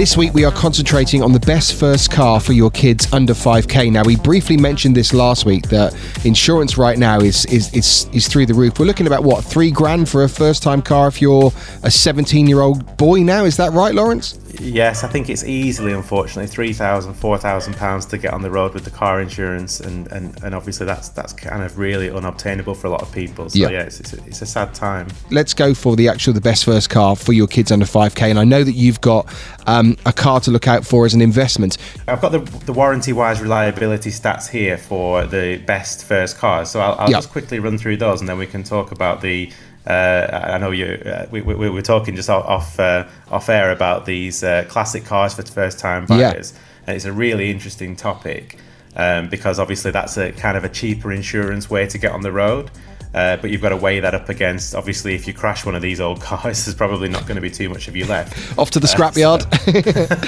This 0.00 0.16
week 0.16 0.33
we 0.33 0.47
are 0.47 0.52
concentrating 0.52 1.23
on 1.23 1.35
the 1.35 1.40
best 1.40 1.75
first 1.75 2.11
car 2.11 2.40
for 2.40 2.54
your 2.54 2.71
kids 2.71 3.12
under 3.12 3.35
5k. 3.35 3.92
Now 3.92 4.02
we 4.02 4.16
briefly 4.16 4.57
mentioned 4.57 4.97
this 4.97 5.12
last 5.12 5.45
week 5.45 5.69
that 5.69 5.95
insurance 6.25 6.78
right 6.78 6.99
now 6.99 7.21
is 7.21 7.45
is 7.45 7.71
is, 7.75 8.09
is 8.14 8.26
through 8.26 8.47
the 8.47 8.54
roof. 8.54 8.78
We're 8.78 8.87
looking 8.87 9.07
about 9.07 9.25
what 9.25 9.45
three 9.45 9.71
grand 9.71 10.09
for 10.09 10.25
a 10.25 10.28
first 10.30 10.62
time 10.62 10.80
car 10.80 11.07
if 11.09 11.21
you're 11.21 11.52
a 11.83 11.90
17 11.90 12.47
year 12.47 12.62
old 12.62 12.97
boy 12.97 13.23
now. 13.23 13.45
Is 13.45 13.59
that 13.59 13.73
right, 13.73 13.95
Lawrence? 13.95 14.39
Yes, 14.60 15.04
I 15.04 15.08
think 15.08 15.30
it's 15.30 15.42
easily, 15.44 15.92
unfortunately, 15.92 16.46
three 16.46 16.72
thousand, 16.74 17.14
four 17.14 17.38
thousand 17.38 17.74
pounds 17.76 18.04
to 18.06 18.18
get 18.18 18.34
on 18.34 18.42
the 18.42 18.50
road 18.50 18.74
with 18.74 18.84
the 18.84 18.90
car 18.90 19.20
insurance, 19.20 19.80
and, 19.80 20.06
and, 20.12 20.38
and 20.44 20.54
obviously 20.54 20.84
that's 20.84 21.08
that's 21.08 21.32
kind 21.32 21.62
of 21.62 21.78
really 21.78 22.10
unobtainable 22.10 22.74
for 22.74 22.86
a 22.86 22.90
lot 22.90 23.00
of 23.00 23.10
people. 23.10 23.48
So 23.48 23.58
Yeah. 23.58 23.70
yeah, 23.70 23.82
it's, 23.82 24.00
it's, 24.00 24.12
a, 24.12 24.24
it's 24.26 24.42
a 24.42 24.46
sad 24.46 24.74
time. 24.74 25.08
Let's 25.30 25.54
go 25.54 25.72
for 25.72 25.96
the 25.96 26.08
actual 26.08 26.34
the 26.34 26.40
best 26.42 26.66
first 26.66 26.90
car 26.90 27.16
for 27.16 27.32
your 27.32 27.46
kids 27.46 27.72
under 27.72 27.86
5k. 27.86 28.28
And 28.28 28.38
I 28.38 28.44
know 28.44 28.62
that 28.62 28.72
you've 28.74 29.00
got 29.00 29.26
um, 29.66 29.96
a 30.04 30.12
car 30.12 30.40
to 30.40 30.50
look 30.50 30.68
out 30.68 30.84
for 30.86 31.06
as 31.06 31.14
an 31.14 31.22
investment. 31.22 31.78
I've 32.06 32.20
got 32.20 32.32
the, 32.32 32.40
the 32.66 32.72
warranty-wise 32.74 33.40
reliability 33.40 34.10
stats 34.10 34.48
here 34.48 34.76
for 34.76 35.24
the 35.24 35.56
best 35.66 36.04
first 36.04 36.36
cars, 36.36 36.70
so 36.70 36.80
I'll, 36.80 36.96
I'll 36.98 37.10
Yeah. 37.10 37.16
just 37.16 37.30
quickly 37.30 37.60
run 37.60 37.78
through 37.78 37.96
those, 37.96 38.20
and 38.20 38.28
then 38.28 38.36
we 38.38 38.46
can 38.46 38.62
talk 38.62 38.92
about 38.92 39.22
the. 39.22 39.50
Uh, 39.90 40.52
I 40.54 40.59
know 40.59 40.70
you. 40.70 40.87
Uh, 41.04 41.26
we, 41.32 41.40
we, 41.42 41.54
we 41.54 41.68
were 41.70 41.82
talking 41.82 42.14
just 42.16 42.30
off 42.30 42.44
off, 42.47 42.78
uh, 42.80 43.06
off 43.30 43.49
air 43.49 43.73
about 43.73 44.06
these 44.06 44.44
uh, 44.44 44.64
classic 44.68 45.04
cars 45.04 45.35
for 45.35 45.42
first-time 45.42 46.06
Yeah. 46.09 46.32
buyers, 46.32 46.54
and 46.87 46.97
it's 46.97 47.04
a 47.06 47.12
really 47.12 47.50
interesting 47.50 47.97
topic 47.97 48.56
um, 48.97 49.28
because 49.28 49.59
obviously 49.59 49.90
that's 49.90 50.16
a 50.16 50.32
kind 50.32 50.56
of 50.56 50.64
a 50.64 50.68
cheaper 50.68 51.11
insurance 51.12 51.68
way 51.68 51.87
to 51.87 51.99
get 51.99 52.12
on 52.12 52.20
the 52.23 52.32
road. 52.32 52.70
Uh, 53.12 53.36
but 53.38 53.50
you've 53.50 53.60
got 53.60 53.70
to 53.70 53.76
weigh 53.76 53.98
that 53.98 54.14
up 54.14 54.28
against 54.28 54.72
obviously 54.72 55.16
if 55.16 55.26
you 55.26 55.34
crash 55.34 55.66
one 55.66 55.74
of 55.74 55.82
these 55.82 56.00
old 56.00 56.20
cars 56.20 56.64
there's 56.64 56.76
probably 56.76 57.08
not 57.08 57.22
going 57.22 57.34
to 57.34 57.40
be 57.40 57.50
too 57.50 57.68
much 57.68 57.88
of 57.88 57.96
you 57.96 58.06
left 58.06 58.56
Off 58.56 58.70
to 58.70 58.78
the 58.78 58.86
Uh, 58.86 58.94
scrapyard. 58.96 59.42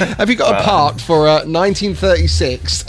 Have 0.18 0.28
you 0.28 0.34
got 0.34 0.60
a 0.60 0.64
part 0.64 1.00
for 1.00 1.28
uh, 1.28 1.44
1936? 1.46 2.84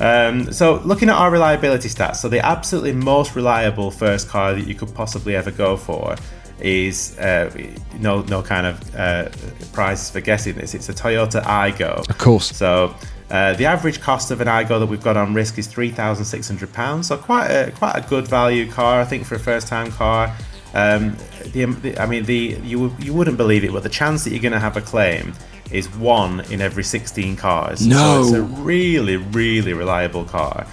Um, 0.00 0.52
so, 0.52 0.80
looking 0.84 1.08
at 1.08 1.14
our 1.14 1.30
reliability 1.30 1.88
stats, 1.88 2.16
so 2.16 2.28
the 2.28 2.44
absolutely 2.44 2.92
most 2.92 3.34
reliable 3.34 3.90
first 3.90 4.28
car 4.28 4.52
that 4.52 4.66
you 4.66 4.74
could 4.74 4.94
possibly 4.94 5.34
ever 5.34 5.50
go 5.50 5.76
for 5.76 6.16
is 6.60 7.18
uh, 7.18 7.50
no 7.98 8.22
no 8.22 8.42
kind 8.42 8.66
of 8.66 8.94
uh, 8.96 9.28
prize 9.72 10.10
for 10.10 10.20
guessing 10.20 10.54
this. 10.56 10.74
It's 10.74 10.88
a 10.88 10.94
Toyota 10.94 11.42
Aygo. 11.44 12.08
Of 12.08 12.18
course. 12.18 12.54
So. 12.54 12.94
Uh, 13.30 13.54
the 13.54 13.64
average 13.64 14.00
cost 14.00 14.30
of 14.30 14.40
an 14.40 14.46
Aygo 14.46 14.78
that 14.78 14.86
we've 14.86 15.02
got 15.02 15.16
on 15.16 15.34
risk 15.34 15.58
is 15.58 15.66
three 15.66 15.90
thousand 15.90 16.24
six 16.24 16.46
hundred 16.46 16.72
pounds, 16.72 17.08
so 17.08 17.16
quite 17.16 17.48
a 17.48 17.72
quite 17.72 17.96
a 17.96 18.08
good 18.08 18.28
value 18.28 18.70
car, 18.70 19.00
I 19.00 19.04
think, 19.04 19.26
for 19.26 19.34
a 19.34 19.38
first-time 19.38 19.90
car. 19.90 20.34
Um, 20.74 21.16
the, 21.52 21.64
the, 21.64 21.98
I 21.98 22.06
mean, 22.06 22.24
the 22.24 22.58
you 22.62 22.94
you 23.00 23.12
wouldn't 23.14 23.36
believe 23.36 23.64
it, 23.64 23.72
but 23.72 23.82
the 23.82 23.88
chance 23.88 24.24
that 24.24 24.30
you're 24.30 24.42
going 24.42 24.52
to 24.52 24.60
have 24.60 24.76
a 24.76 24.80
claim 24.80 25.32
is 25.72 25.88
one 25.96 26.40
in 26.52 26.60
every 26.60 26.84
16 26.84 27.34
cars. 27.36 27.84
No. 27.84 28.22
so 28.22 28.28
it's 28.28 28.36
a 28.36 28.42
really 28.62 29.16
really 29.16 29.72
reliable 29.72 30.24
car. 30.24 30.66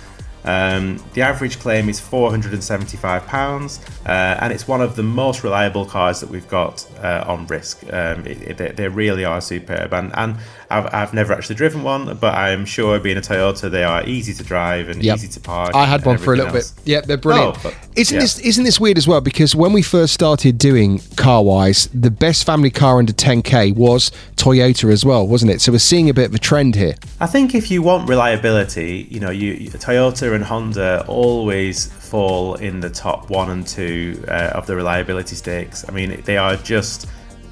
Um, 0.46 1.02
the 1.14 1.22
average 1.22 1.60
claim 1.60 1.88
is 1.90 2.00
475 2.00 3.26
pounds, 3.28 3.80
uh, 4.06 4.38
and 4.42 4.52
it's 4.52 4.68
one 4.68 4.82
of 4.82 4.96
the 4.96 5.04
most 5.04 5.44
reliable 5.44 5.86
cars 5.86 6.20
that 6.20 6.30
we've 6.30 6.48
got 6.50 6.86
uh, 7.02 7.24
on 7.26 7.48
risk. 7.48 7.84
Um, 7.94 8.26
it, 8.28 8.42
it, 8.42 8.58
they, 8.58 8.72
they 8.72 8.88
really 8.90 9.24
are 9.24 9.40
superb, 9.40 9.94
and, 9.94 10.12
and 10.18 10.36
I've, 10.74 10.94
I've 10.94 11.14
never 11.14 11.34
actually 11.34 11.56
driven 11.56 11.84
one, 11.84 12.18
but 12.18 12.34
I'm 12.34 12.66
sure 12.66 13.00
being 13.00 13.18
a 13.18 13.22
Toyota, 13.22 13.70
they 13.70 13.84
are 13.84 14.04
easy 14.08 14.34
to 14.34 14.44
drive 14.44 14.90
and 14.90 15.04
Yep. 15.04 15.16
easy 15.18 15.28
to 15.30 15.40
park. 15.40 15.76
I 15.76 15.86
had 15.86 16.06
one 16.06 16.18
for 16.18 16.34
a 16.34 16.38
little 16.38 16.56
else. 16.56 16.72
bit. 16.72 16.88
Yeah, 16.88 17.02
they're 17.02 17.18
brilliant. 17.18 17.58
Oh, 17.58 17.60
but- 17.64 17.76
isn't 17.96 18.16
yeah. 18.16 18.22
this 18.22 18.40
isn't 18.40 18.64
this 18.64 18.80
weird 18.80 18.98
as 18.98 19.08
well? 19.08 19.22
Because 19.22 19.56
when 19.56 19.72
we 19.72 19.82
first 19.84 20.14
started 20.14 20.58
doing 20.58 21.00
car 21.16 21.44
wise, 21.44 21.88
the 21.94 22.10
best 22.10 22.44
family 22.46 22.72
car 22.72 22.98
under 22.98 23.14
10k 23.14 23.76
was 23.76 24.12
Toyota 24.36 24.92
as 24.92 25.06
well, 25.06 25.28
wasn't 25.28 25.52
it? 25.52 25.62
So 25.62 25.72
we're 25.72 25.78
seeing 25.78 26.10
a 26.10 26.14
bit 26.14 26.26
of 26.30 26.34
a 26.34 26.40
trend 26.40 26.76
here. 26.76 26.96
I 27.22 27.28
think 27.28 27.54
if 27.54 27.70
you 27.70 27.82
want 27.84 28.10
reliability, 28.10 29.08
you 29.12 29.20
know, 29.20 29.30
you 29.30 29.70
Toyota 29.70 30.34
and 30.34 30.44
Honda 30.44 31.06
always 31.08 31.86
fall 31.88 32.56
in 32.56 32.80
the 32.80 32.90
top 32.90 33.30
one 33.30 33.50
and 33.52 33.66
two 33.68 34.24
uh, 34.28 34.52
of 34.56 34.66
the 34.66 34.76
reliability 34.76 35.36
stakes. 35.36 35.86
I 35.88 35.92
mean, 35.92 36.22
they 36.26 36.38
are 36.38 36.56
just 36.56 37.08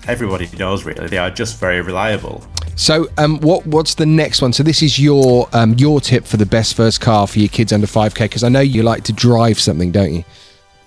everybody 0.08 0.50
knows 0.58 0.84
really 0.84 1.08
they 1.08 1.18
are 1.20 1.30
just 1.30 1.60
very 1.60 1.82
reliable. 1.82 2.44
So, 2.76 3.08
um, 3.18 3.40
what 3.40 3.66
what's 3.68 3.96
the 3.96 4.06
next 4.06 4.42
one? 4.42 4.54
So 4.54 4.64
this 4.64 4.82
is 4.82 5.00
your 5.00 5.48
um, 5.54 5.76
your 5.76 6.02
tip 6.02 6.26
for 6.26 6.38
the 6.38 6.46
best 6.46 6.76
first 6.76 7.02
car 7.02 7.28
for 7.28 7.40
your 7.40 7.50
kids 7.50 7.72
under 7.72 7.88
5k 7.88 8.20
because 8.20 8.44
I 8.44 8.50
know 8.50 8.60
you 8.60 8.84
like 8.84 9.04
to 9.06 9.14
drive 9.14 9.60
something, 9.60 9.92
don't 9.92 10.14
you? 10.14 10.24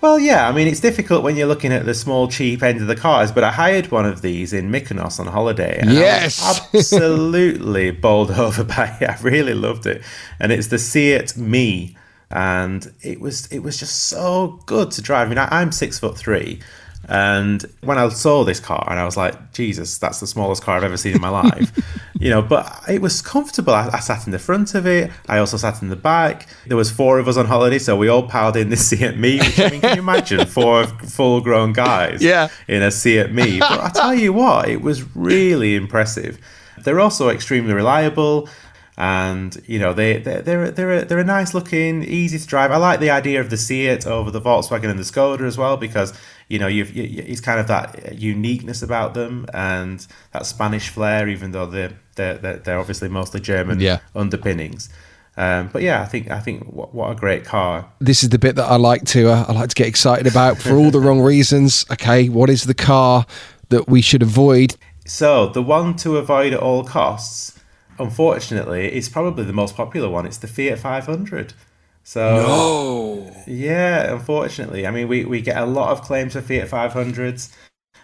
Well, 0.05 0.19
yeah, 0.19 0.47
I 0.47 0.53
mean, 0.53 0.69
it's 0.69 0.81
difficult 0.81 1.23
when 1.23 1.35
you're 1.35 1.47
looking 1.47 1.73
at 1.73 1.87
the 1.87 1.95
small, 1.95 2.29
cheap 2.29 2.63
end 2.63 2.83
of 2.83 2.89
the 2.89 2.95
cars, 2.95 3.33
but 3.33 3.43
I 3.43 3.51
hired 3.51 3.91
one 3.91 4.05
of 4.05 4.21
these 4.21 4.53
in 4.53 4.71
Mykonos 4.71 5.19
on 5.19 5.27
holiday. 5.27 5.79
And 5.79 5.91
Yes! 5.91 6.61
Absolutely 6.75 7.91
bowled 7.91 8.31
over 8.39 8.65
by 8.65 8.99
it. 9.01 9.09
I 9.09 9.19
really 9.23 9.55
loved 9.55 9.87
it. 9.87 10.03
And 10.39 10.53
it's 10.53 10.67
the 10.67 10.79
Seat 10.79 11.33
Mii. 11.39 11.97
And 12.31 12.93
it 13.01 13.19
was 13.19 13.47
it 13.47 13.61
was 13.61 13.79
just 13.79 14.09
so 14.09 14.61
good 14.67 14.91
to 14.91 15.01
drive. 15.01 15.29
I 15.29 15.31
mean, 15.31 15.39
I, 15.39 15.49
I'm 15.61 15.73
six 15.73 15.99
foot 15.99 16.19
three. 16.19 16.61
And 17.09 17.65
when 17.83 17.99
I 17.99 18.09
saw 18.09 18.45
this 18.45 18.61
car, 18.61 18.87
and 18.91 18.99
I 18.99 19.05
was 19.05 19.17
like, 19.17 19.53
Jesus, 19.53 19.99
that's 19.99 20.21
the 20.21 20.27
smallest 20.27 20.63
car 20.63 20.77
I've 20.77 20.85
ever 20.85 20.97
seen 20.97 21.15
in 21.15 21.21
my 21.21 21.29
life. 21.29 21.71
you 22.21 22.31
know, 22.31 22.43
but 22.43 22.83
it 22.89 23.01
was 23.03 23.21
comfortable. 23.21 23.75
I, 23.75 23.89
I 23.93 24.01
sat 24.01 24.27
in 24.27 24.33
the 24.33 24.39
front 24.39 24.75
of 24.75 24.87
it. 24.87 25.11
I 25.29 25.39
also 25.39 25.57
sat 25.57 25.83
in 25.83 25.89
the 25.89 25.97
back. 25.97 26.49
There 26.67 26.77
was 26.77 26.91
four 26.91 27.19
of 27.19 27.29
us 27.29 27.37
on 27.37 27.47
holiday, 27.47 27.79
so 27.79 27.97
we 27.97 28.09
all 28.09 28.23
piled 28.29 28.57
in 28.57 28.71
this 28.71 28.87
Seat 28.89 29.17
Mii. 29.17 29.41
Which, 29.41 29.61
I 29.61 29.71
mean, 29.71 29.81
can 29.81 29.97
you 29.97 30.03
imagine 30.03 30.47
four 30.59 30.87
full-grown 30.87 31.73
guys 31.73 32.23
Yeah. 32.23 32.49
in 32.69 32.83
a 32.83 32.91
Seat 32.91 33.27
Mii? 33.27 33.61
But 33.61 33.81
I 33.81 33.91
tell 33.91 34.15
you 34.15 34.33
what, 34.33 34.69
it 34.69 34.81
was 34.81 35.15
really 35.17 35.75
impressive. 35.77 36.39
They're 36.79 37.01
also 37.01 37.29
extremely 37.31 37.73
reliable. 37.73 38.49
And 38.97 39.61
you 39.67 39.81
know 39.81 39.93
they 39.93 40.19
they're 40.19 40.41
they're 40.43 40.71
they're 40.71 40.93
a, 40.93 41.05
they're 41.05 41.19
a 41.19 41.25
nice 41.25 41.53
looking, 41.53 42.05
easy 42.05 42.39
to 42.39 42.47
drive. 42.47 42.71
I 42.71 42.77
like 42.77 43.01
the 43.01 43.11
idea 43.11 43.41
of 43.41 43.51
the 43.51 43.57
Seat 43.57 44.07
over 44.07 44.31
the 44.31 44.41
Volkswagen 44.41 44.89
and 44.89 44.99
the 44.99 45.03
Skoda 45.03 45.41
as 45.43 45.59
well 45.59 45.77
because 45.77 46.13
you 46.49 46.61
know 46.61 46.69
you've, 46.69 46.95
you, 46.95 47.25
it's 47.27 47.41
kind 47.41 47.59
of 47.59 47.67
that 47.67 48.17
uniqueness 48.17 48.83
about 48.83 49.15
them 49.15 49.47
and 49.53 50.07
that 50.33 50.47
Spanish 50.47 50.91
flair, 50.91 51.29
even 51.29 51.51
though 51.51 51.67
they're 51.67 51.99
they're 52.15 52.39
they're, 52.39 52.79
obviously 52.79 53.09
mostly 53.09 53.41
German 53.41 53.81
Yeah. 53.81 53.99
underpinnings. 54.15 54.89
Um, 55.37 55.71
but 55.73 55.83
yeah, 55.83 56.01
I 56.01 56.05
think 56.05 56.31
I 56.31 56.39
think 56.39 56.63
what, 56.73 56.95
what 56.95 57.11
a 57.11 57.17
great 57.17 57.45
car. 57.45 57.91
This 57.99 58.23
is 58.23 58.29
the 58.29 58.39
bit 58.39 58.55
that 58.55 58.71
I 58.71 58.77
like 58.77 59.05
to 59.07 59.29
uh, 59.31 59.45
I 59.49 59.53
like 59.55 59.71
to 59.71 59.75
get 59.75 59.89
excited 59.89 60.29
about 60.29 60.59
for 60.59 60.75
all 60.77 60.93
the 60.93 61.01
wrong 61.01 61.21
reasons. 61.35 61.85
Okay, 61.91 62.29
what 62.29 62.49
is 62.49 62.63
the 62.63 62.75
car 62.75 63.27
that 63.71 63.89
we 63.89 64.01
should 64.01 64.23
avoid? 64.23 64.77
So 65.05 65.49
the 65.49 65.63
one 65.63 65.97
to 65.97 66.17
avoid 66.19 66.53
at 66.53 66.61
all 66.61 66.85
costs, 66.85 67.59
unfortunately, 67.99 68.93
it's 68.93 69.09
probably 69.09 69.45
the 69.45 69.53
most 69.53 69.77
popular 69.77 70.09
one. 70.09 70.27
It's 70.27 70.39
the 70.39 70.49
Fiat 70.49 70.79
500. 70.79 71.55
So 72.03 73.33
yeah, 73.47 74.13
unfortunately, 74.13 74.87
I 74.87 74.91
mean 74.91 75.09
we, 75.09 75.25
we 75.25 75.41
get 75.41 75.57
a 75.57 75.65
lot 75.65 75.91
of 75.91 76.03
claims 76.03 76.35
for 76.35 76.43
Fiat 76.43 76.69
500s. 76.69 77.55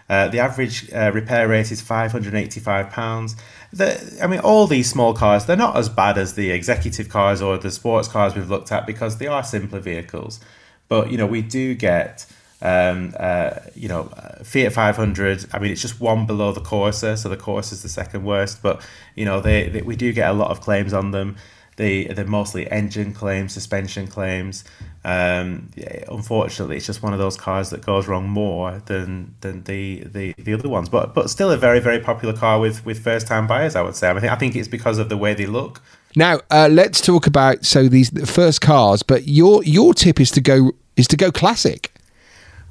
Uh, 0.09 0.27
the 0.27 0.39
average 0.39 0.91
uh, 0.91 1.09
repair 1.13 1.47
rate 1.47 1.71
is 1.71 1.79
five 1.79 2.11
hundred 2.11 2.35
eighty-five 2.35 2.89
pounds. 2.89 3.35
The, 3.71 4.19
I 4.21 4.27
mean, 4.27 4.41
all 4.41 4.67
these 4.67 4.89
small 4.89 5.13
cars, 5.13 5.45
they're 5.45 5.55
not 5.55 5.77
as 5.77 5.87
bad 5.87 6.17
as 6.17 6.33
the 6.33 6.51
executive 6.51 7.07
cars 7.07 7.41
or 7.41 7.57
the 7.57 7.71
sports 7.71 8.09
cars 8.09 8.35
we've 8.35 8.49
looked 8.49 8.73
at 8.73 8.85
because 8.85 9.19
they 9.19 9.27
are 9.27 9.41
simpler 9.41 9.79
vehicles. 9.79 10.41
But 10.89 11.11
you 11.11 11.17
know, 11.17 11.27
we 11.27 11.41
do 11.41 11.75
get 11.75 12.25
um, 12.61 13.13
uh, 13.19 13.51
you 13.75 13.87
know 13.87 14.03
Fiat 14.43 14.73
500. 14.73 15.45
I 15.53 15.59
mean, 15.59 15.71
it's 15.71 15.81
just 15.81 15.99
one 15.99 16.25
below 16.25 16.51
the 16.51 16.61
Corsa, 16.61 17.17
so 17.17 17.29
the 17.29 17.37
Corsa 17.37 17.73
is 17.73 17.83
the 17.83 17.89
second 17.89 18.23
worst. 18.23 18.61
But 18.61 18.81
you 19.15 19.25
know, 19.25 19.41
they, 19.41 19.69
they 19.69 19.81
we 19.81 19.95
do 19.95 20.13
get 20.13 20.29
a 20.29 20.33
lot 20.33 20.51
of 20.51 20.61
claims 20.61 20.93
on 20.93 21.11
them. 21.11 21.37
They 21.77 22.05
they're 22.05 22.25
mostly 22.25 22.69
engine 22.69 23.13
claims, 23.13 23.53
suspension 23.53 24.07
claims. 24.07 24.63
Um, 25.03 25.71
unfortunately, 26.09 26.77
it's 26.77 26.85
just 26.85 27.01
one 27.01 27.13
of 27.13 27.19
those 27.19 27.37
cars 27.37 27.71
that 27.71 27.83
goes 27.83 28.07
wrong 28.07 28.29
more 28.29 28.83
than 28.85 29.33
than 29.41 29.63
the, 29.63 30.03
the, 30.03 30.35
the 30.37 30.53
other 30.53 30.69
ones. 30.69 30.89
But 30.89 31.15
but 31.15 31.29
still 31.29 31.49
a 31.49 31.57
very 31.57 31.79
very 31.79 31.99
popular 31.99 32.35
car 32.35 32.59
with 32.59 32.85
with 32.85 33.03
first 33.03 33.25
time 33.25 33.47
buyers. 33.47 33.75
I 33.75 33.81
would 33.81 33.95
say. 33.95 34.09
I 34.09 34.13
mean, 34.13 34.25
I 34.25 34.35
think 34.35 34.55
it's 34.55 34.67
because 34.67 34.99
of 34.99 35.09
the 35.09 35.17
way 35.17 35.33
they 35.33 35.47
look. 35.47 35.81
Now 36.15 36.41
uh, 36.51 36.67
let's 36.69 37.01
talk 37.01 37.25
about 37.25 37.65
so 37.65 37.87
these 37.87 38.11
the 38.11 38.27
first 38.27 38.61
cars. 38.61 39.01
But 39.01 39.27
your 39.27 39.63
your 39.63 39.93
tip 39.93 40.19
is 40.19 40.29
to 40.31 40.41
go 40.41 40.73
is 40.95 41.07
to 41.07 41.17
go 41.17 41.31
classic. 41.31 41.91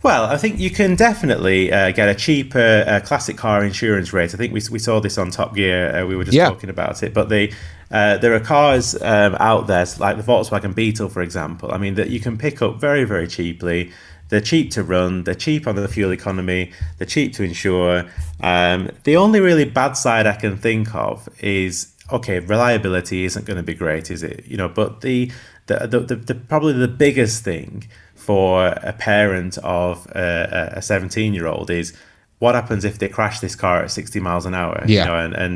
Well, 0.02 0.24
I 0.24 0.38
think 0.38 0.58
you 0.58 0.70
can 0.70 0.96
definitely 0.96 1.70
uh, 1.70 1.90
get 1.92 2.08
a 2.08 2.14
cheaper 2.14 2.84
uh, 2.86 3.00
classic 3.00 3.36
car 3.36 3.62
insurance 3.62 4.14
rate. 4.14 4.32
I 4.34 4.38
think 4.38 4.52
we, 4.52 4.62
we 4.70 4.78
saw 4.78 4.98
this 4.98 5.18
on 5.18 5.30
Top 5.30 5.54
Gear. 5.54 5.94
Uh, 5.94 6.06
we 6.06 6.16
were 6.16 6.24
just 6.24 6.34
Yeah. 6.34 6.48
talking 6.48 6.70
about 6.70 7.02
it. 7.02 7.12
But 7.12 7.28
the 7.28 7.52
uh, 7.90 8.16
there 8.18 8.34
are 8.34 8.40
cars 8.40 8.94
um, 9.02 9.36
out 9.40 9.66
there, 9.66 9.84
like 9.98 10.16
the 10.16 10.22
Volkswagen 10.22 10.74
Beetle, 10.74 11.08
for 11.10 11.20
example. 11.20 11.70
I 11.72 11.76
mean, 11.76 11.96
that 11.96 12.08
you 12.08 12.20
can 12.20 12.38
pick 12.38 12.62
up 12.62 12.80
very, 12.80 13.04
very 13.04 13.26
cheaply. 13.26 13.90
They're 14.28 14.40
cheap 14.40 14.70
to 14.72 14.82
run. 14.84 15.24
They're 15.24 15.34
cheap 15.34 15.66
on 15.66 15.74
the 15.74 15.88
fuel 15.88 16.12
economy. 16.12 16.72
They're 16.98 17.06
cheap 17.06 17.34
to 17.34 17.42
insure. 17.42 18.06
Um, 18.40 18.90
the 19.04 19.16
only 19.16 19.40
really 19.40 19.64
bad 19.64 19.94
side 19.94 20.26
I 20.26 20.36
can 20.36 20.56
think 20.56 20.94
of 20.94 21.28
is 21.40 21.92
okay, 22.12 22.38
reliability 22.40 23.24
isn't 23.24 23.44
going 23.44 23.56
to 23.56 23.62
be 23.62 23.74
great, 23.74 24.10
is 24.10 24.22
it? 24.22 24.46
You 24.46 24.56
know, 24.56 24.68
but 24.68 25.02
the 25.02 25.30
the, 25.66 25.86
the, 25.86 26.00
the, 26.00 26.16
the 26.16 26.34
probably 26.34 26.72
the 26.72 26.88
biggest 26.88 27.44
thing 27.44 27.86
for 28.30 28.66
a 28.92 28.92
parent 28.92 29.58
of 29.64 30.06
a, 30.14 30.74
a 30.76 30.82
17 30.82 31.34
year 31.34 31.46
old 31.48 31.68
is 31.70 31.92
what 32.38 32.54
happens 32.54 32.84
if 32.84 32.98
they 32.98 33.08
crash 33.08 33.40
this 33.40 33.56
car 33.56 33.82
at 33.82 33.90
60 33.90 34.20
miles 34.20 34.46
an 34.46 34.54
hour 34.54 34.76
Yeah. 34.86 35.00
you 35.00 35.06
know 35.10 35.16
and 35.24 35.34
and 35.44 35.54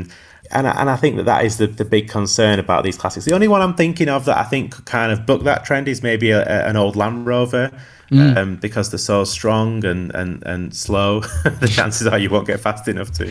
and 0.51 0.67
I, 0.67 0.71
and 0.81 0.89
I 0.89 0.95
think 0.95 1.15
that 1.17 1.25
that 1.25 1.43
is 1.45 1.57
the, 1.57 1.67
the 1.67 1.85
big 1.85 2.07
concern 2.07 2.59
about 2.59 2.83
these 2.83 2.97
classics. 3.01 3.25
The 3.25 3.33
only 3.33 3.47
one 3.47 3.61
I'm 3.65 3.73
thinking 3.75 4.09
of 4.09 4.25
that 4.25 4.37
I 4.37 4.43
think 4.43 4.73
could 4.75 4.85
kind 4.85 5.11
of 5.13 5.25
book 5.25 5.41
that 5.43 5.65
trend 5.65 5.87
is 5.87 6.03
maybe 6.03 6.29
a, 6.31 6.41
a- 6.43 6.69
an 6.69 6.75
old 6.75 6.95
Land 6.95 7.25
Rover, 7.25 7.71
um, 8.11 8.57
because 8.57 8.91
they're 8.91 8.99
so 8.99 9.23
strong 9.23 9.83
and, 9.91 10.13
and, 10.13 10.43
and 10.45 10.75
slow. 10.75 11.21
the 11.63 11.67
chances 11.77 12.05
are 12.05 12.19
you 12.19 12.29
won't 12.29 12.45
get 12.45 12.59
fast 12.59 12.87
enough 12.87 13.09
to 13.13 13.25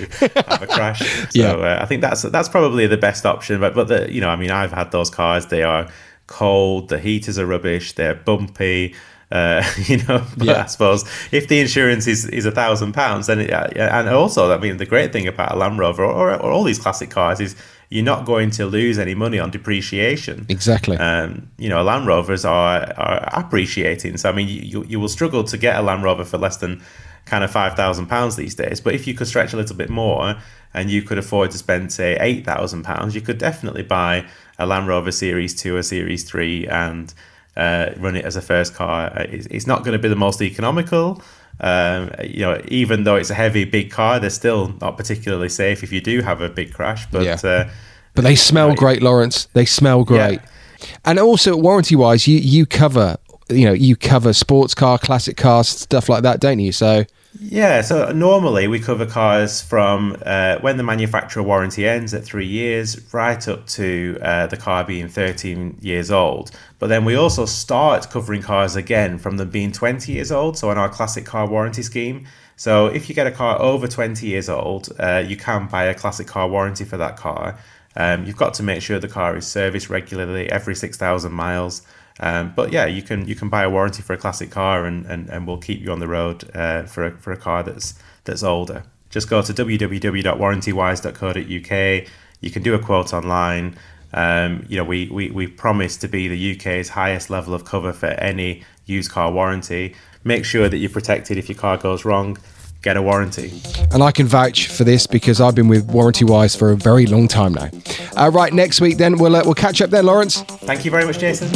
have 0.50 0.62
a 0.62 0.66
crash. 0.66 1.00
So 1.30 1.40
Yeah. 1.40 1.52
uh, 1.52 1.78
I 1.82 1.86
think 1.86 2.00
that's 2.02 2.22
that's 2.22 2.48
probably 2.48 2.88
the 2.88 2.96
best 3.08 3.24
option. 3.24 3.60
But 3.60 3.72
but 3.78 3.86
the, 3.86 4.00
you 4.14 4.20
know 4.20 4.30
I 4.30 4.36
mean 4.42 4.50
I've 4.50 4.72
had 4.72 4.90
those 4.90 5.08
cars. 5.20 5.46
They 5.46 5.62
are 5.62 5.86
cold. 6.26 6.88
The 6.88 6.98
heaters 6.98 7.38
are 7.38 7.46
rubbish. 7.46 7.92
They're 7.92 8.16
bumpy. 8.28 8.92
Uh, 9.34 9.64
you 9.86 9.98
know, 10.04 10.24
but 10.36 10.46
Yeah. 10.46 10.62
I 10.62 10.66
suppose 10.66 11.04
if 11.32 11.48
the 11.48 11.58
insurance 11.58 12.06
is, 12.06 12.24
is 12.26 12.46
a 12.46 12.52
thousand 12.52 12.92
pounds, 12.92 13.26
then 13.26 13.40
it, 13.40 13.52
uh, 13.52 13.68
and 13.76 14.08
also, 14.08 14.52
I 14.52 14.58
mean, 14.58 14.76
the 14.76 14.86
great 14.86 15.12
thing 15.12 15.26
about 15.26 15.52
a 15.52 15.56
Land 15.56 15.78
Rover 15.78 16.04
or, 16.04 16.32
or 16.32 16.50
all 16.52 16.62
these 16.62 16.78
classic 16.78 17.10
cars 17.10 17.40
is 17.40 17.56
you're 17.90 18.04
not 18.04 18.24
going 18.24 18.50
to 18.50 18.66
lose 18.66 18.98
any 18.98 19.14
money 19.14 19.40
on 19.40 19.50
depreciation. 19.50 20.46
Exactly. 20.48 20.96
Um, 20.96 21.50
you 21.58 21.68
know, 21.68 21.82
Land 21.82 22.06
Rovers 22.06 22.44
are, 22.44 22.92
are 22.96 23.28
appreciating. 23.32 24.16
So 24.18 24.28
I 24.28 24.32
mean, 24.32 24.48
you, 24.48 24.60
you 24.60 24.84
you 24.84 25.00
will 25.00 25.08
struggle 25.08 25.44
to 25.44 25.58
get 25.58 25.76
a 25.76 25.82
Land 25.82 26.04
Rover 26.04 26.24
for 26.24 26.38
less 26.38 26.56
than 26.58 26.82
kind 27.24 27.42
of 27.42 27.50
five 27.50 27.74
thousand 27.74 28.06
pounds 28.06 28.36
these 28.36 28.54
days. 28.54 28.80
But 28.80 28.94
if 28.94 29.06
you 29.06 29.14
could 29.14 29.26
stretch 29.26 29.52
a 29.52 29.56
little 29.56 29.76
bit 29.76 29.90
more 29.90 30.36
and 30.72 30.90
you 30.90 31.02
could 31.02 31.18
afford 31.18 31.50
to 31.52 31.58
spend 31.58 31.92
say 31.92 32.16
eight 32.20 32.44
thousand 32.44 32.84
pounds, 32.84 33.14
you 33.14 33.20
could 33.20 33.38
definitely 33.38 33.82
buy 33.82 34.26
a 34.58 34.66
Land 34.66 34.88
Rover 34.88 35.12
Series 35.12 35.54
Two 35.54 35.76
or 35.76 35.82
Series 35.82 36.24
Three 36.24 36.66
and 36.68 37.12
uh, 37.56 37.90
run 37.98 38.16
it 38.16 38.24
as 38.24 38.36
a 38.36 38.42
first 38.42 38.74
car. 38.74 39.06
Uh, 39.16 39.26
It's, 39.28 39.46
it's 39.46 39.66
not 39.66 39.84
going 39.84 39.92
to 39.92 39.98
be 39.98 40.08
the 40.08 40.16
most 40.16 40.40
economical. 40.42 41.22
Um, 41.60 42.10
you 42.24 42.40
know, 42.40 42.60
even 42.68 43.04
though 43.04 43.14
it's 43.16 43.30
a 43.30 43.34
heavy, 43.34 43.64
big 43.64 43.90
car, 43.90 44.18
they're 44.18 44.30
still 44.30 44.74
not 44.80 44.96
particularly 44.96 45.48
safe 45.48 45.82
if 45.84 45.92
you 45.92 46.00
do 46.00 46.20
have 46.22 46.40
a 46.40 46.48
big 46.48 46.72
crash. 46.72 47.06
But 47.10 47.22
Yeah. 47.22 47.38
uh, 47.44 47.68
But 48.14 48.24
they 48.24 48.34
smell 48.36 48.68
Right. 48.68 48.78
great, 48.78 49.02
Lawrence. 49.02 49.48
They 49.52 49.64
smell 49.64 50.04
great. 50.04 50.40
Yeah. 50.40 50.88
And 51.04 51.18
also, 51.18 51.56
warranty 51.56 51.96
wise, 51.96 52.26
you 52.28 52.38
you 52.38 52.66
cover 52.66 53.16
you 53.50 53.64
know 53.66 53.72
you 53.72 53.94
cover 53.96 54.32
sports 54.32 54.74
car, 54.74 54.98
classic 54.98 55.36
cars, 55.36 55.68
stuff 55.68 56.08
like 56.08 56.22
that, 56.22 56.40
don't 56.40 56.58
you? 56.58 56.72
So 56.72 57.04
Yeah, 57.40 57.80
so 57.80 58.12
normally 58.12 58.68
we 58.68 58.78
cover 58.78 59.06
cars 59.06 59.60
from 59.60 60.16
uh, 60.24 60.58
when 60.60 60.76
the 60.76 60.84
manufacturer 60.84 61.42
warranty 61.42 61.86
ends 61.86 62.14
at 62.14 62.24
three 62.24 62.46
years, 62.46 63.12
right 63.12 63.48
up 63.48 63.66
to 63.68 64.18
uh, 64.22 64.46
the 64.46 64.56
car 64.56 64.84
being 64.84 65.08
13 65.08 65.78
years 65.80 66.12
old. 66.12 66.52
But 66.78 66.88
then 66.88 67.04
we 67.04 67.16
also 67.16 67.44
start 67.44 68.08
covering 68.08 68.40
cars 68.40 68.76
again 68.76 69.18
from 69.18 69.36
them 69.36 69.50
being 69.50 69.72
20 69.72 70.12
years 70.12 70.30
old. 70.30 70.56
So 70.56 70.70
on 70.70 70.78
our 70.78 70.88
classic 70.88 71.24
car 71.24 71.48
warranty 71.48 71.82
scheme. 71.82 72.24
So 72.56 72.86
if 72.86 73.08
you 73.08 73.16
get 73.16 73.26
a 73.26 73.32
car 73.32 73.60
over 73.60 73.88
20 73.88 74.24
years 74.26 74.48
old, 74.48 74.90
uh, 75.00 75.24
you 75.26 75.36
can 75.36 75.66
buy 75.66 75.84
a 75.84 75.94
classic 75.94 76.28
car 76.28 76.48
warranty 76.48 76.84
for 76.84 76.98
that 76.98 77.16
car. 77.16 77.58
Um, 77.96 78.26
you've 78.26 78.36
got 78.36 78.54
to 78.54 78.62
make 78.62 78.80
sure 78.80 79.00
the 79.00 79.08
car 79.08 79.36
is 79.36 79.46
serviced 79.46 79.90
regularly 79.90 80.48
every 80.50 80.76
6,000 80.76 81.32
miles. 81.32 81.82
Um, 82.20 82.52
but 82.54 82.72
yeah, 82.72 82.86
you 82.86 83.02
can 83.02 83.26
you 83.26 83.34
can 83.34 83.48
buy 83.48 83.64
a 83.64 83.70
warranty 83.70 84.02
for 84.02 84.12
a 84.12 84.16
classic 84.16 84.50
car, 84.50 84.84
and, 84.84 85.04
and, 85.06 85.28
and 85.28 85.46
we'll 85.46 85.58
keep 85.58 85.80
you 85.80 85.90
on 85.90 85.98
the 85.98 86.08
road 86.08 86.48
uh, 86.54 86.84
for 86.84 87.06
a, 87.06 87.10
for 87.18 87.32
a 87.32 87.36
car 87.36 87.62
that's 87.62 87.94
that's 88.24 88.42
older. 88.42 88.84
Just 89.10 89.28
go 89.30 89.42
to 89.42 89.52
www.warrantywise.co.uk. 89.52 92.08
You 92.40 92.50
can 92.50 92.62
do 92.62 92.74
a 92.74 92.78
quote 92.80 93.14
online. 93.14 93.76
Um, 94.12 94.64
you 94.68 94.76
know, 94.76 94.84
we, 94.84 95.08
we, 95.08 95.30
we 95.30 95.46
promise 95.46 95.96
to 95.98 96.08
be 96.08 96.26
the 96.28 96.56
UK's 96.56 96.88
highest 96.88 97.30
level 97.30 97.54
of 97.54 97.64
cover 97.64 97.92
for 97.92 98.06
any 98.06 98.64
used 98.86 99.12
car 99.12 99.30
warranty. 99.30 99.94
Make 100.24 100.44
sure 100.44 100.68
that 100.68 100.78
you're 100.78 100.90
protected 100.90 101.38
if 101.38 101.48
your 101.48 101.58
car 101.58 101.76
goes 101.76 102.04
wrong. 102.04 102.36
Get 102.82 102.96
a 102.96 103.02
warranty. 103.02 103.52
and 103.92 104.02
I 104.02 104.10
can 104.12 104.26
vouch 104.26 104.68
for 104.68 104.84
this 104.84 105.06
because 105.06 105.40
I've 105.40 105.54
been 105.54 105.68
with 105.68 105.86
Warranty 105.86 106.24
Wise 106.24 106.54
for 106.54 106.70
a 106.70 106.76
very 106.76 107.06
long 107.06 107.28
time 107.28 107.54
now. 107.54 107.70
Uh, 108.16 108.30
right, 108.30 108.52
next 108.52 108.80
week 108.80 108.98
then 108.98 109.16
we'll 109.16 109.36
uh, 109.36 109.42
we'll 109.44 109.54
catch 109.54 109.80
up 109.80 109.90
there, 109.90 110.02
Lawrence. 110.02 110.42
Thank 110.42 110.84
you 110.84 110.90
very 110.90 111.06
much, 111.06 111.18
Jason. 111.18 111.48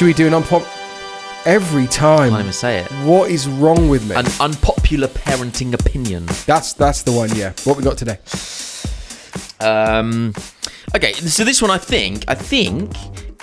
Should 0.00 0.06
we 0.06 0.14
do 0.14 0.26
an 0.26 0.32
unpop 0.32 0.66
every 1.44 1.86
time? 1.86 2.30
Can't 2.30 2.40
even 2.40 2.54
say 2.54 2.78
it. 2.78 2.86
What 3.04 3.30
is 3.30 3.46
wrong 3.46 3.90
with 3.90 4.08
me? 4.08 4.16
An 4.16 4.24
unpopular 4.40 5.08
parenting 5.08 5.74
opinion. 5.74 6.24
that's 6.46 6.72
that's 6.72 7.02
the 7.02 7.12
one. 7.12 7.28
Yeah. 7.36 7.52
What 7.64 7.76
we 7.76 7.82
got 7.82 7.98
today? 7.98 8.18
Um, 9.60 10.32
okay, 10.96 11.12
so 11.12 11.44
this 11.44 11.60
one 11.60 11.70
I 11.70 11.76
think 11.76 12.24
I 12.28 12.34
think 12.34 12.94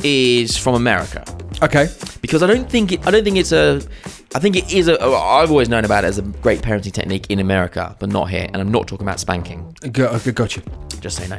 is 0.04 0.58
from 0.58 0.74
America 0.74 1.24
Okay. 1.62 1.89
because 2.24 2.41
I 2.41 2.48
don't 2.48 2.67
think 2.67 2.91
it, 2.91 3.06
I 3.06 3.12
don't 3.12 3.24
think 3.24 3.38
it's 3.38 3.52
a 3.52 3.80
I 4.34 4.39
think 4.39 4.56
it 4.56 4.74
is 4.74 4.88
a 4.88 5.00
I've 5.00 5.52
always 5.52 5.70
known 5.70 5.86
about 5.86 6.06
it 6.06 6.08
as 6.08 6.17
a 6.17 6.24
great 6.24 6.62
parenting 6.63 6.91
technique 6.91 7.28
in 7.30 7.38
America, 7.38 7.96
but 8.00 8.10
not 8.10 8.32
here. 8.32 8.48
And 8.52 8.56
I'm 8.56 8.72
not 8.72 8.88
talking 8.88 9.06
about 9.06 9.20
spanking. 9.20 9.76
Got, 9.91 10.15
okay, 10.15 10.32
got 10.32 10.56
you. 10.56 10.63
Just 11.02 11.17
say 11.17 11.28
no. 11.28 11.36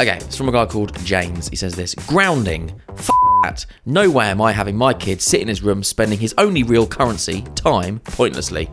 Okay, 0.00 0.16
it's 0.16 0.38
from 0.38 0.48
a 0.48 0.52
guy 0.52 0.64
called 0.64 0.98
James. 1.04 1.50
He 1.50 1.56
says 1.56 1.74
this 1.74 1.94
grounding. 1.94 2.80
F 2.96 3.10
that. 3.42 3.66
No 3.86 4.10
way 4.10 4.26
am 4.26 4.40
I 4.40 4.52
having 4.52 4.76
my 4.76 4.94
kid 4.94 5.20
sit 5.20 5.40
in 5.40 5.48
his 5.48 5.62
room 5.62 5.82
spending 5.82 6.18
his 6.18 6.34
only 6.38 6.62
real 6.62 6.86
currency, 6.86 7.42
time, 7.54 7.98
pointlessly. 8.00 8.70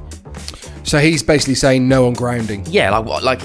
So 0.83 0.99
he's 0.99 1.23
basically 1.23 1.55
saying 1.55 1.87
no 1.87 2.07
on 2.07 2.13
grounding. 2.13 2.65
Yeah, 2.67 2.91
like 2.91 3.05
what? 3.05 3.23
Like 3.23 3.41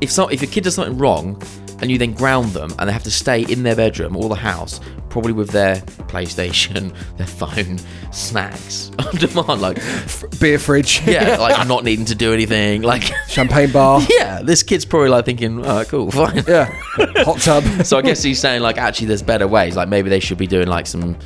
if 0.00 0.10
some 0.10 0.30
if 0.30 0.42
a 0.42 0.46
kid 0.46 0.64
does 0.64 0.74
something 0.74 0.98
wrong, 0.98 1.40
and 1.80 1.90
you 1.90 1.98
then 1.98 2.12
ground 2.12 2.52
them, 2.52 2.72
and 2.78 2.88
they 2.88 2.92
have 2.92 3.04
to 3.04 3.10
stay 3.10 3.42
in 3.42 3.62
their 3.62 3.76
bedroom 3.76 4.16
or 4.16 4.28
the 4.28 4.34
house, 4.34 4.80
probably 5.08 5.32
with 5.32 5.50
their 5.50 5.76
PlayStation, 6.08 6.94
their 7.16 7.26
phone, 7.26 7.78
snacks 8.12 8.90
on 8.98 9.14
demand. 9.16 9.60
Like, 9.60 9.78
Beer 10.40 10.58
fridge. 10.58 11.02
yeah, 11.06 11.36
like 11.36 11.66
not 11.68 11.84
needing 11.84 12.06
to 12.06 12.14
do 12.14 12.32
anything. 12.32 12.82
Like, 12.82 13.04
Champagne 13.28 13.72
bar. 13.72 14.00
yeah, 14.08 14.42
this 14.42 14.62
kid's 14.62 14.84
probably 14.84 15.08
like 15.08 15.24
thinking, 15.24 15.64
oh, 15.64 15.84
cool, 15.84 16.10
fine. 16.10 16.44
Yeah. 16.46 16.66
Hot 17.24 17.40
tub. 17.40 17.64
So 17.84 17.98
I 17.98 18.02
guess 18.02 18.22
he's 18.22 18.38
saying 18.40 18.62
like 18.62 18.78
actually 18.78 19.08
there's 19.08 19.22
better 19.22 19.46
ways. 19.48 19.76
Like 19.76 19.88
maybe 19.88 20.08
they 20.08 20.20
should 20.20 20.38
be 20.38 20.46
doing 20.46 20.68
like 20.68 20.86
some 20.86 21.16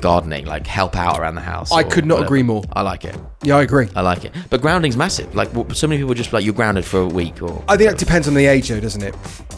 gardening, 0.00 0.46
like 0.46 0.66
help 0.66 0.96
out 0.96 1.18
around 1.18 1.34
the 1.34 1.40
house. 1.40 1.72
I 1.72 1.80
or 1.80 1.84
could 1.84 2.04
not 2.06 2.14
whatever. 2.14 2.26
agree 2.26 2.42
more. 2.42 2.62
I 2.72 2.82
like 2.82 3.04
it. 3.04 3.16
Yeah, 3.42 3.56
I 3.56 3.62
agree. 3.62 3.88
I 3.96 4.00
like 4.02 4.24
it. 4.24 4.32
But 4.50 4.60
grounding's 4.60 4.96
massive. 4.96 5.34
Like 5.34 5.52
w- 5.52 5.72
so 5.74 5.86
many 5.86 6.00
people 6.00 6.14
just 6.14 6.32
like 6.32 6.44
you're 6.44 6.54
grounded 6.54 6.84
for 6.84 7.00
a 7.00 7.06
week 7.08 7.42
or 7.42 7.64
I 7.68 7.76
think 7.76 7.90
that 7.90 7.98
depends 7.98 8.28
on 8.28 8.34
the 8.34 8.46
age, 8.46 8.68
though, 8.68 8.80
doesn't 8.80 9.02
it? 9.02 9.14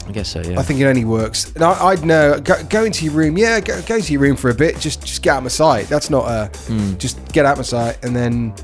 I 0.06 0.12
guess 0.12 0.28
so. 0.28 0.40
Yeah. 0.42 0.58
I 0.58 0.62
think 0.62 0.80
it 0.80 0.86
only 0.86 1.04
works. 1.04 1.52
And 1.54 1.62
I, 1.64 1.86
I'd 1.86 2.04
know. 2.04 2.40
Go, 2.40 2.62
go 2.64 2.84
into 2.84 3.04
your 3.04 3.14
room. 3.14 3.36
Yeah, 3.38 3.60
go, 3.60 3.80
go 3.82 4.00
to 4.00 4.12
your 4.12 4.20
room 4.22 4.36
for 4.36 4.50
a 4.50 4.54
bit. 4.54 4.78
Just 4.78 5.00
just 5.02 5.22
get 5.22 5.32
out 5.32 5.38
of 5.38 5.42
my 5.44 5.48
sight. 5.48 5.86
That's 5.88 6.10
not 6.10 6.26
a. 6.28 6.46
Hmm. 6.66 6.96
Just 6.98 7.32
get 7.32 7.44
out 7.46 7.52
of 7.52 7.58
my 7.58 7.62
sight 7.64 8.04
and 8.04 8.14
then 8.14 8.54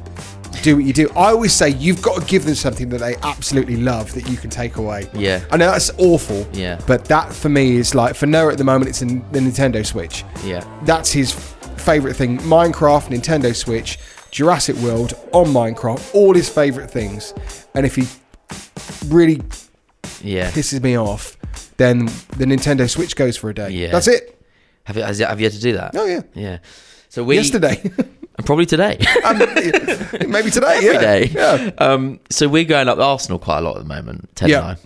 do 0.63 0.77
what 0.77 0.85
you 0.85 0.93
do. 0.93 1.09
I 1.11 1.31
always 1.31 1.53
say 1.53 1.69
you've 1.69 2.03
got 2.03 2.21
to 2.21 2.27
give 2.27 2.45
them 2.45 2.55
something 2.55 2.89
that 2.89 2.99
they 2.99 3.15
absolutely 3.23 3.77
love 3.77 4.13
that 4.15 4.29
you 4.29 4.37
can 4.37 4.51
take 4.51 4.77
away. 4.77 5.09
Yeah. 5.15 5.45
I 5.53 5.57
know 5.57 5.71
that's 5.71 5.91
awful. 5.99 6.47
Yeah. 6.53 6.81
But 6.87 7.05
that 7.05 7.33
for 7.33 7.49
me 7.49 7.77
is 7.77 7.95
like 7.95 8.17
for 8.17 8.27
Noah 8.27 8.53
at 8.53 8.59
the 8.59 8.65
moment, 8.65 8.89
it's 8.89 9.03
in 9.03 9.19
the 9.31 9.39
Nintendo 9.41 9.85
Switch. 9.87 10.25
Yeah. 10.45 10.65
That's 10.85 11.13
his 11.13 11.33
favorite 11.79 12.15
thing. 12.15 12.39
Minecraft, 12.39 13.09
Nintendo 13.09 13.55
Switch, 13.55 13.99
Jurassic 14.31 14.77
World 14.77 15.15
on 15.33 15.47
Minecraft, 15.47 16.15
all 16.15 16.35
his 16.35 16.49
favorite 16.49 16.91
things. 16.91 17.35
And 17.75 17.87
if 17.87 17.95
he 17.97 18.07
really 19.07 19.41
Yeah. 20.23 20.51
pisses 20.51 20.83
me 20.83 20.97
off, 20.99 21.37
then 21.77 22.07
the 22.37 22.45
Nintendo 22.45 22.89
Switch 22.89 23.17
goes 23.17 23.37
for 23.37 23.51
a 23.51 23.55
day. 23.55 23.71
Yeah. 23.71 23.91
That's 23.91 24.09
it. 24.09 24.35
Have 24.85 24.97
you, 24.97 25.03
has, 25.03 25.19
have 25.19 25.41
you 25.41 25.47
had 25.47 25.53
to 25.53 25.61
do 25.61 25.73
that? 25.75 25.93
Oh 25.95 26.07
yeah. 26.07 26.23
Yeah. 26.35 26.59
So 27.09 27.23
we 27.25 27.37
Yesterday. 27.37 27.81
and 27.83 28.47
probably 28.47 28.67
today. 28.67 28.99
Maybe 30.27 30.51
today. 30.51 30.77
Every 30.77 30.93
yeah. 30.95 31.01
day. 31.01 31.25
Yeah. 31.27 31.71
Um, 31.79 32.21
so 32.31 32.49
we're 32.49 32.65
going 32.65 32.89
up 32.89 32.99
Arsenal 32.99 33.39
quite 33.39 33.59
a 33.59 33.61
lot 33.63 33.77
at 33.77 33.83
the 33.83 33.89
moment, 33.89 34.29
Ted 34.35 34.51
Yeah. 34.51 34.77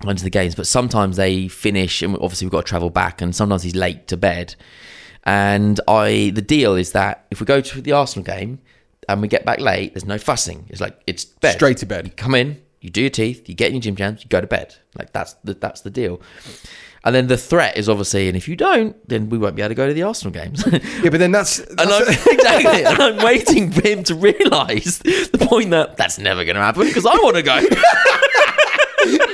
and 0.00 0.10
into 0.10 0.24
the 0.24 0.30
games, 0.30 0.54
but 0.54 0.66
sometimes 0.66 1.16
they 1.16 1.48
finish, 1.48 2.02
and 2.02 2.14
obviously 2.16 2.46
we've 2.46 2.52
got 2.52 2.64
to 2.64 2.68
travel 2.68 2.88
back, 2.90 3.20
and 3.20 3.34
sometimes 3.34 3.62
he's 3.62 3.74
late 3.74 4.06
to 4.08 4.16
bed. 4.16 4.54
And 5.24 5.80
I, 5.86 6.32
the 6.34 6.42
deal 6.42 6.74
is 6.74 6.92
that 6.92 7.26
if 7.30 7.40
we 7.40 7.46
go 7.46 7.60
to 7.60 7.80
the 7.82 7.92
Arsenal 7.92 8.24
game 8.24 8.60
and 9.08 9.20
we 9.20 9.28
get 9.28 9.44
back 9.44 9.60
late, 9.60 9.94
there's 9.94 10.04
no 10.04 10.18
fussing. 10.18 10.66
It's 10.70 10.80
like 10.80 11.00
it's 11.06 11.24
bed. 11.24 11.54
Straight 11.54 11.78
to 11.78 11.86
bed. 11.86 12.06
You 12.06 12.12
come 12.12 12.34
in, 12.34 12.62
you 12.80 12.90
do 12.90 13.00
your 13.02 13.10
teeth, 13.10 13.48
you 13.48 13.54
get 13.54 13.68
in 13.68 13.74
your 13.74 13.82
gym 13.82 13.96
jams, 13.96 14.22
you 14.22 14.28
go 14.28 14.40
to 14.40 14.46
bed. 14.46 14.74
Like 14.96 15.12
that's 15.12 15.34
the 15.44 15.54
that's 15.54 15.82
the 15.82 15.90
deal. 15.90 16.20
And 17.04 17.14
then 17.14 17.28
the 17.28 17.36
threat 17.36 17.76
is 17.76 17.88
obviously, 17.88 18.28
and 18.28 18.36
if 18.36 18.48
you 18.48 18.56
don't, 18.56 18.96
then 19.08 19.28
we 19.28 19.38
won't 19.38 19.54
be 19.54 19.62
able 19.62 19.70
to 19.70 19.74
go 19.74 19.86
to 19.86 19.94
the 19.94 20.02
Arsenal 20.02 20.32
games. 20.32 20.64
Yeah, 21.02 21.10
but 21.10 21.20
then 21.20 21.30
that's, 21.30 21.60
And 21.60 21.80
I'm, 21.80 22.02
exactly, 22.08 22.84
and 22.84 23.00
I'm 23.00 23.24
waiting 23.24 23.70
for 23.70 23.86
him 23.86 24.02
to 24.04 24.14
realise 24.16 24.98
the 24.98 25.46
point 25.48 25.70
that 25.70 25.96
that's 25.96 26.18
never 26.18 26.44
going 26.44 26.56
to 26.56 26.60
happen 26.62 26.86
because 26.86 27.06
I 27.06 27.14
want 27.14 27.36
to 27.36 27.42
go. 27.42 27.54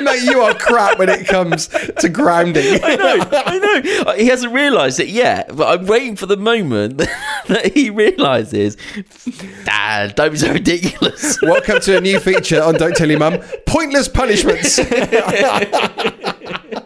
mate, 0.01 0.23
you 0.23 0.41
are 0.41 0.55
crap 0.55 0.99
when 0.99 1.09
it 1.09 1.27
comes 1.27 1.69
to 1.69 2.09
grounding. 2.09 2.81
I 2.83 2.97
know, 2.97 3.19
I 3.33 3.59
know. 3.59 4.13
He 4.15 4.27
hasn't 4.27 4.53
realised 4.53 5.01
it 5.01 5.09
yet, 5.09 5.55
but 5.55 5.81
I'm 5.81 5.87
waiting 5.87 6.17
for 6.17 6.27
the 6.27 6.37
moment 6.37 6.99
that 6.99 7.73
he 7.75 7.91
realises. 7.91 8.77
Dad, 9.65 10.15
don't 10.15 10.33
be 10.33 10.39
so 10.39 10.53
ridiculous. 10.53 11.39
Welcome 11.43 11.81
to 11.81 11.99
a 11.99 12.01
new 12.01 12.21
feature 12.21 12.63
on 12.63 12.75
Don't 12.75 12.97
Tell 12.97 13.09
Your 13.09 13.19
Mum: 13.19 13.41
Pointless 13.67 14.09
punishments. 14.09 14.79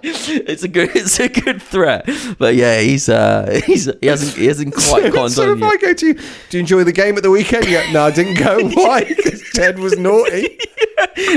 it's 0.03 0.63
a 0.63 0.69
good, 0.69 0.91
it's 0.95 1.19
a 1.21 1.29
good 1.29 1.63
threat. 1.63 2.09
But 2.39 2.55
yeah, 2.55 2.81
he's 2.81 3.09
uh, 3.09 3.61
he's 3.65 3.91
he 4.01 4.07
hasn't 4.07 4.37
he 4.37 4.47
hasn't 4.47 4.75
quite 4.75 5.13
so 5.31 5.51
on 5.51 5.59
if 5.59 5.63
I 5.63 5.77
go 5.77 5.93
to, 5.93 6.15
do 6.15 6.21
you 6.51 6.61
enjoy 6.61 6.85
the 6.85 6.93
game 6.93 7.17
at 7.17 7.23
the 7.23 7.31
weekend? 7.31 7.67
Yeah, 7.67 7.91
no, 7.93 8.05
I 8.05 8.11
didn't 8.11 8.35
go. 8.35 8.69
Why? 8.69 9.05
Because 9.05 9.43
Ted 9.53 9.79
was 9.79 9.99
naughty. 9.99 10.59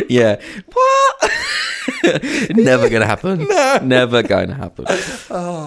Yeah, 0.10 0.42
what? 0.74 1.16
Never 2.50 2.90
gonna 2.90 3.06
happen. 3.06 3.48
Never 3.88 4.24
going 4.24 4.50
to 4.50 4.56
happen. 4.56 4.86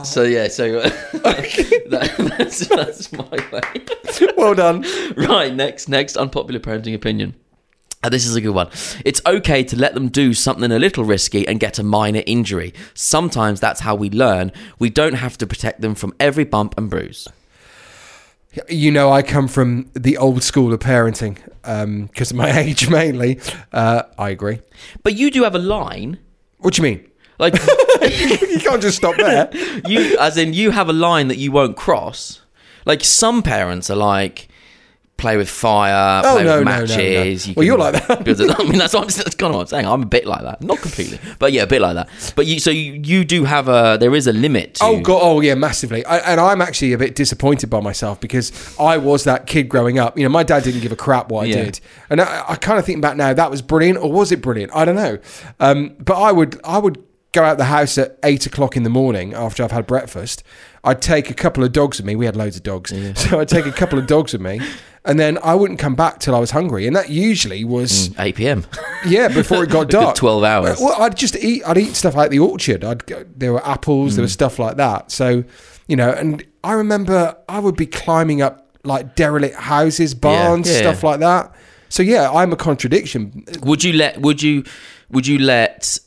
So 0.04 0.22
yeah, 0.22 0.48
so 0.48 0.80
that, 0.80 2.36
that's 2.38 2.66
that's 2.68 3.12
my 3.12 3.24
way. 3.52 4.32
Well 4.36 4.54
done. 4.54 4.84
Right, 5.16 5.54
next, 5.54 5.88
next 5.88 6.16
unpopular 6.16 6.60
parenting 6.60 6.94
opinion. 6.94 7.34
Uh, 8.02 8.10
this 8.10 8.26
is 8.26 8.36
a 8.36 8.40
good 8.40 8.50
one. 8.50 8.68
It's 9.04 9.22
okay 9.24 9.64
to 9.64 9.76
let 9.76 9.94
them 9.94 10.08
do 10.08 10.34
something 10.34 10.70
a 10.70 10.78
little 10.78 11.04
risky 11.04 11.48
and 11.48 11.58
get 11.58 11.78
a 11.78 11.82
minor 11.82 12.22
injury. 12.26 12.74
Sometimes 12.92 13.60
that's 13.60 13.80
how 13.80 13.94
we 13.94 14.10
learn. 14.10 14.52
We 14.78 14.90
don't 14.90 15.14
have 15.14 15.38
to 15.38 15.46
protect 15.46 15.80
them 15.80 15.94
from 15.94 16.12
every 16.20 16.44
bump 16.44 16.76
and 16.76 16.90
bruise. 16.90 17.26
You 18.68 18.92
know, 18.92 19.10
I 19.10 19.22
come 19.22 19.48
from 19.48 19.90
the 19.94 20.18
old 20.18 20.42
school 20.42 20.72
of 20.74 20.80
parenting 20.80 21.38
because 22.08 22.30
of 22.30 22.36
my 22.36 22.56
age 22.58 22.90
mainly. 22.90 23.40
Uh, 23.72 24.02
I 24.18 24.30
agree. 24.30 24.60
But 25.02 25.14
you 25.14 25.30
do 25.30 25.42
have 25.44 25.54
a 25.54 25.58
line, 25.58 26.18
What 26.64 26.72
do 26.72 26.82
you 26.82 26.88
mean? 26.88 27.10
like 27.38 27.54
You 28.00 28.58
can't 28.58 28.80
just 28.80 28.96
stop 28.96 29.16
there. 29.16 29.50
you, 29.86 30.16
as 30.18 30.38
in 30.38 30.54
you 30.54 30.70
have 30.70 30.88
a 30.88 30.94
line 30.94 31.28
that 31.28 31.36
you 31.36 31.52
won't 31.52 31.76
cross. 31.76 32.40
Like 32.86 33.04
some 33.04 33.42
parents 33.42 33.90
are 33.90 33.96
like. 33.96 34.48
Play 35.16 35.36
with 35.36 35.48
fire, 35.48 36.22
Oh, 36.24 36.34
play 36.34 36.44
no, 36.44 36.58
with 36.58 36.64
no, 36.66 36.72
no, 36.72 36.80
no. 36.80 36.86
matches. 36.86 37.46
You 37.48 37.54
Well, 37.56 37.64
you're 37.64 37.78
like 37.78 37.94
that. 38.06 38.24
Because 38.24 38.40
I 38.58 38.62
mean, 38.64 38.78
that's 38.78 38.92
what 38.92 39.02
I'm, 39.04 39.08
that's 39.08 39.34
kind 39.36 39.50
of 39.52 39.54
what 39.56 39.60
I'm 39.62 39.66
saying. 39.68 39.86
I'm 39.86 40.02
a 40.02 40.06
bit 40.06 40.26
like 40.26 40.42
that, 40.42 40.60
not 40.60 40.80
completely, 40.80 41.18
but 41.38 41.52
yeah, 41.52 41.62
a 41.62 41.66
bit 41.66 41.80
like 41.80 41.94
that. 41.94 42.08
But 42.36 42.46
you, 42.46 42.58
so 42.60 42.70
you, 42.70 43.00
you 43.02 43.24
do 43.24 43.44
have 43.44 43.68
a. 43.68 43.96
There 43.98 44.14
is 44.14 44.26
a 44.26 44.32
limit. 44.32 44.74
To, 44.74 44.84
Oh 44.84 45.00
god! 45.00 45.20
Oh 45.22 45.40
yeah, 45.40 45.54
massively. 45.54 46.04
I, 46.04 46.18
and 46.18 46.40
I'm 46.40 46.60
actually 46.60 46.92
a 46.94 46.98
bit 46.98 47.14
disappointed 47.14 47.70
by 47.70 47.80
myself 47.80 48.20
because 48.20 48.52
I 48.78 48.98
was 48.98 49.24
that 49.24 49.46
kid 49.46 49.68
growing 49.68 49.98
up. 49.98 50.18
You 50.18 50.24
know, 50.24 50.30
my 50.30 50.42
dad 50.42 50.64
didn't 50.64 50.80
give 50.80 50.92
a 50.92 50.96
crap 50.96 51.30
what 51.30 51.44
I 51.44 51.46
Yeah. 51.46 51.64
did, 51.64 51.80
and 52.10 52.20
I, 52.20 52.44
I 52.50 52.56
kind 52.56 52.78
of 52.78 52.84
think 52.84 53.00
back 53.00 53.16
now 53.16 53.32
that 53.32 53.50
was 53.50 53.62
brilliant, 53.62 53.98
or 53.98 54.10
was 54.12 54.32
it 54.32 54.42
brilliant? 54.42 54.72
I 54.74 54.84
don't 54.84 54.96
know. 54.96 55.18
Um, 55.60 55.94
but 56.00 56.20
I 56.20 56.32
would, 56.32 56.60
I 56.64 56.78
would 56.78 57.02
go 57.32 57.44
out 57.44 57.56
the 57.58 57.64
house 57.64 57.98
at 57.98 58.18
eight 58.24 58.46
o'clock 58.46 58.76
in 58.76 58.82
the 58.82 58.90
morning 58.90 59.32
after 59.32 59.62
I've 59.64 59.72
had 59.72 59.86
breakfast. 59.86 60.42
I'd 60.84 61.00
take 61.00 61.30
a 61.30 61.34
couple 61.34 61.64
of 61.64 61.72
dogs 61.72 61.96
with 61.98 62.04
me. 62.06 62.14
We 62.14 62.26
had 62.26 62.36
loads 62.36 62.56
of 62.56 62.62
dogs, 62.62 62.90
so 63.14 63.40
I'd 63.40 63.48
take 63.48 63.64
a 63.66 63.72
couple 63.72 63.98
of 63.98 64.06
dogs 64.06 64.32
with 64.34 64.42
me, 64.42 64.60
and 65.04 65.18
then 65.20 65.38
I 65.42 65.54
wouldn't 65.54 65.78
come 65.78 65.94
back 65.94 66.18
till 66.20 66.34
I 66.34 66.38
was 66.38 66.50
hungry, 66.50 66.86
and 66.86 66.96
that 66.96 67.10
usually 67.10 67.64
was 67.64 68.10
8 68.18 68.34
p.m. 68.36 68.64
yeah, 69.06 69.28
before 69.28 69.62
it 69.64 69.70
got 69.70 69.86
Mm. 69.88 69.90
dark. 70.00 70.16
12 70.16 70.44
hours. 70.44 70.80
Well, 70.80 71.00
I'd 71.02 71.16
just 71.16 71.36
eat. 71.36 71.62
I'd 71.66 71.78
eat 71.78 71.94
stuff 71.94 72.16
out 72.16 72.30
the 72.30 72.38
orchard. 72.38 72.84
I'd 72.84 73.04
go, 73.06 73.24
there 73.36 73.52
were 73.52 73.66
apples. 73.66 74.16
There 74.16 74.22
Mm. 74.22 74.26
was 74.26 74.32
stuff 74.32 74.58
like 74.58 74.76
that. 74.78 75.10
So, 75.10 75.44
you 75.88 75.96
know, 75.96 76.10
and 76.10 76.42
I 76.62 76.72
remember 76.72 77.36
I 77.48 77.58
would 77.58 77.76
be 77.76 77.86
climbing 77.86 78.40
up 78.42 78.60
like 78.84 79.14
derelict 79.14 79.56
houses, 79.56 80.14
barns, 80.14 80.68
yeah, 80.70 80.78
stuff 80.78 81.02
like 81.02 81.20
that. 81.20 81.54
So 81.88 82.02
yeah, 82.02 82.30
I'm 82.30 82.52
a 82.52 82.56
contradiction. 82.56 83.44
Would 83.62 83.84
you 83.84 83.92
let? 83.94 84.20
Would 84.22 84.42
you? 84.42 84.64
Would 85.10 85.26
you 85.26 85.38
let 85.38 85.98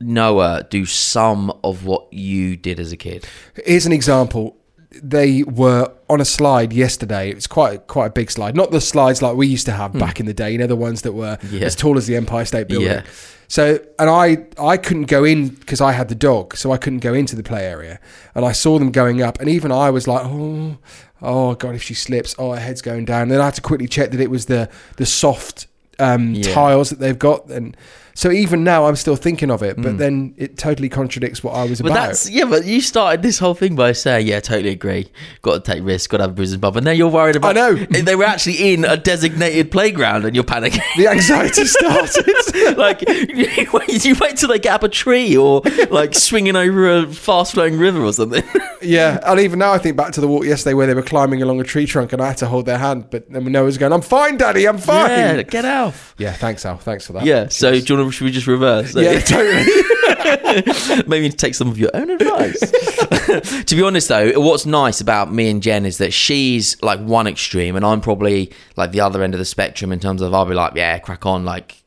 Noah 0.00 0.64
do 0.70 0.86
some 0.86 1.52
of 1.64 1.84
what 1.84 2.12
you 2.12 2.56
did 2.56 2.78
as 2.80 2.92
a 2.92 2.96
kid? 2.96 3.26
Here's 3.66 3.84
an 3.86 3.92
example. 3.92 4.56
They 5.02 5.42
were 5.44 5.92
on 6.08 6.20
a 6.20 6.24
slide 6.24 6.72
yesterday. 6.72 7.30
It 7.30 7.34
was 7.34 7.46
quite 7.46 7.86
quite 7.86 8.06
a 8.06 8.10
big 8.10 8.30
slide, 8.30 8.54
not 8.56 8.70
the 8.70 8.80
slides 8.80 9.22
like 9.22 9.36
we 9.36 9.46
used 9.46 9.66
to 9.66 9.72
have 9.72 9.92
back 9.92 10.20
in 10.20 10.26
the 10.26 10.34
day. 10.34 10.50
You 10.52 10.58
know, 10.58 10.66
the 10.66 10.76
ones 10.76 11.02
that 11.02 11.12
were 11.12 11.36
Hmm. 11.40 11.56
Yeah. 11.56 11.66
as 11.66 11.74
tall 11.76 11.96
as 11.96 12.06
the 12.06 12.16
Empire 12.16 12.44
State 12.44 12.68
Building. 12.68 12.88
Yeah. 12.88 13.02
So, 13.48 13.78
and 13.98 14.08
I 14.08 14.38
I 14.58 14.76
couldn't 14.76 15.04
go 15.06 15.22
in 15.24 15.48
because 15.48 15.80
I 15.80 15.92
had 15.92 16.08
the 16.08 16.14
dog, 16.14 16.56
so 16.56 16.72
I 16.72 16.76
couldn't 16.78 17.00
go 17.00 17.12
into 17.14 17.36
the 17.36 17.42
play 17.42 17.64
area. 17.66 17.98
And 18.34 18.44
I 18.44 18.52
saw 18.52 18.78
them 18.78 18.90
going 18.90 19.20
up, 19.22 19.40
and 19.40 19.48
even 19.50 19.70
I 19.70 19.90
was 19.90 20.08
like, 20.08 20.22
oh, 20.24 20.78
oh 21.20 21.54
god, 21.54 21.74
if 21.74 21.82
she 21.82 21.94
slips, 21.94 22.34
oh, 22.38 22.52
her 22.52 22.60
head's 22.60 22.82
going 22.82 23.04
down. 23.04 23.28
then 23.28 23.40
I 23.40 23.44
had 23.46 23.54
to 23.54 23.60
quickly 23.60 23.86
check 23.88 24.10
that 24.12 24.20
it 24.20 24.30
was 24.30 24.46
the 24.46 24.68
the 24.96 25.06
soft 25.06 25.66
um, 25.98 26.34
Yeah. 26.34 26.52
tiles 26.54 26.90
that 26.90 26.98
they've 27.00 27.18
got, 27.18 27.48
and 27.50 27.76
so 28.14 28.30
even 28.30 28.62
now 28.62 28.86
I'm 28.86 28.96
still 28.96 29.16
thinking 29.16 29.50
of 29.50 29.62
it. 29.62 29.76
But 29.76 29.94
mm. 29.94 29.98
then 29.98 30.34
it 30.36 30.56
totally 30.56 30.88
contradicts 30.88 31.42
what 31.42 31.54
I 31.54 31.64
was. 31.64 31.80
But 31.80 31.90
about. 31.90 32.06
that's 32.06 32.30
yeah. 32.30 32.44
But 32.44 32.64
you 32.64 32.80
started 32.80 33.22
this 33.22 33.38
whole 33.38 33.54
thing 33.54 33.74
by 33.74 33.92
saying, 33.92 34.28
"Yeah, 34.28 34.40
totally 34.40 34.70
agree. 34.70 35.08
Got 35.42 35.64
to 35.64 35.72
take 35.72 35.84
risks. 35.84 36.06
Got 36.06 36.18
to 36.18 36.22
have 36.24 36.30
a 36.30 36.34
bruising 36.34 36.60
bump." 36.60 36.76
And 36.76 36.84
now 36.84 36.92
you're 36.92 37.08
worried 37.08 37.36
about. 37.36 37.56
I 37.56 37.60
know. 37.60 37.74
they 37.90 38.14
were 38.14 38.24
actually 38.24 38.72
in 38.72 38.84
a 38.84 38.96
designated 38.96 39.72
playground, 39.72 40.24
and 40.24 40.34
you're 40.34 40.44
panicking. 40.44 40.82
the 40.96 41.08
anxiety 41.08 41.64
started. 41.64 42.76
like 42.76 43.02
you 43.02 43.68
wait, 43.72 44.04
you 44.04 44.14
wait 44.20 44.36
till 44.36 44.48
they 44.48 44.60
get 44.60 44.74
up 44.74 44.82
a 44.84 44.88
tree 44.88 45.36
or 45.36 45.62
like 45.90 46.14
swinging 46.14 46.54
over 46.54 46.88
a 46.88 47.12
fast 47.12 47.54
flowing 47.54 47.78
river 47.78 48.04
or 48.04 48.12
something. 48.12 48.44
Yeah, 48.80 49.18
and 49.24 49.40
even 49.40 49.58
now 49.58 49.72
I 49.72 49.78
think 49.78 49.96
back 49.96 50.12
to 50.12 50.20
the 50.20 50.28
walk 50.28 50.44
yesterday 50.44 50.74
where 50.74 50.86
they 50.86 50.94
were 50.94 51.02
climbing 51.02 51.42
along 51.42 51.60
a 51.60 51.64
tree 51.64 51.86
trunk 51.86 52.12
and 52.12 52.22
I 52.22 52.28
had 52.28 52.36
to 52.38 52.46
hold 52.46 52.66
their 52.66 52.78
hand, 52.78 53.08
but 53.10 53.30
then 53.30 53.44
Noah's 53.50 53.76
going, 53.76 53.92
"I'm 53.92 54.02
fine, 54.02 54.36
Daddy, 54.36 54.66
I'm 54.66 54.78
fine." 54.78 55.10
yeah, 55.10 55.42
get 55.42 55.64
out. 55.64 55.94
Yeah, 56.16 56.32
thanks, 56.32 56.64
Al. 56.64 56.78
Thanks 56.78 57.06
for 57.06 57.14
that. 57.14 57.24
Yeah. 57.24 57.48
So 57.48 57.72
do 57.72 57.76
you 57.78 57.98
want 57.98 58.03
should 58.10 58.24
we 58.24 58.30
just 58.30 58.46
reverse? 58.46 58.94
Yeah, 58.94 59.18
totally. 59.20 61.02
Maybe 61.06 61.30
take 61.30 61.54
some 61.54 61.68
of 61.68 61.78
your 61.78 61.90
own 61.94 62.10
advice. 62.10 62.60
to 63.64 63.74
be 63.74 63.82
honest, 63.82 64.08
though, 64.08 64.40
what's 64.40 64.66
nice 64.66 65.00
about 65.00 65.32
me 65.32 65.50
and 65.50 65.62
Jen 65.62 65.86
is 65.86 65.98
that 65.98 66.12
she's 66.12 66.80
like 66.82 67.00
one 67.00 67.26
extreme, 67.26 67.76
and 67.76 67.84
I'm 67.84 68.00
probably 68.00 68.52
like 68.76 68.92
the 68.92 69.00
other 69.00 69.22
end 69.22 69.34
of 69.34 69.38
the 69.38 69.44
spectrum 69.44 69.92
in 69.92 70.00
terms 70.00 70.22
of 70.22 70.32
I'll 70.34 70.46
be 70.46 70.54
like, 70.54 70.74
yeah, 70.74 70.98
crack 70.98 71.26
on, 71.26 71.44
like 71.44 71.82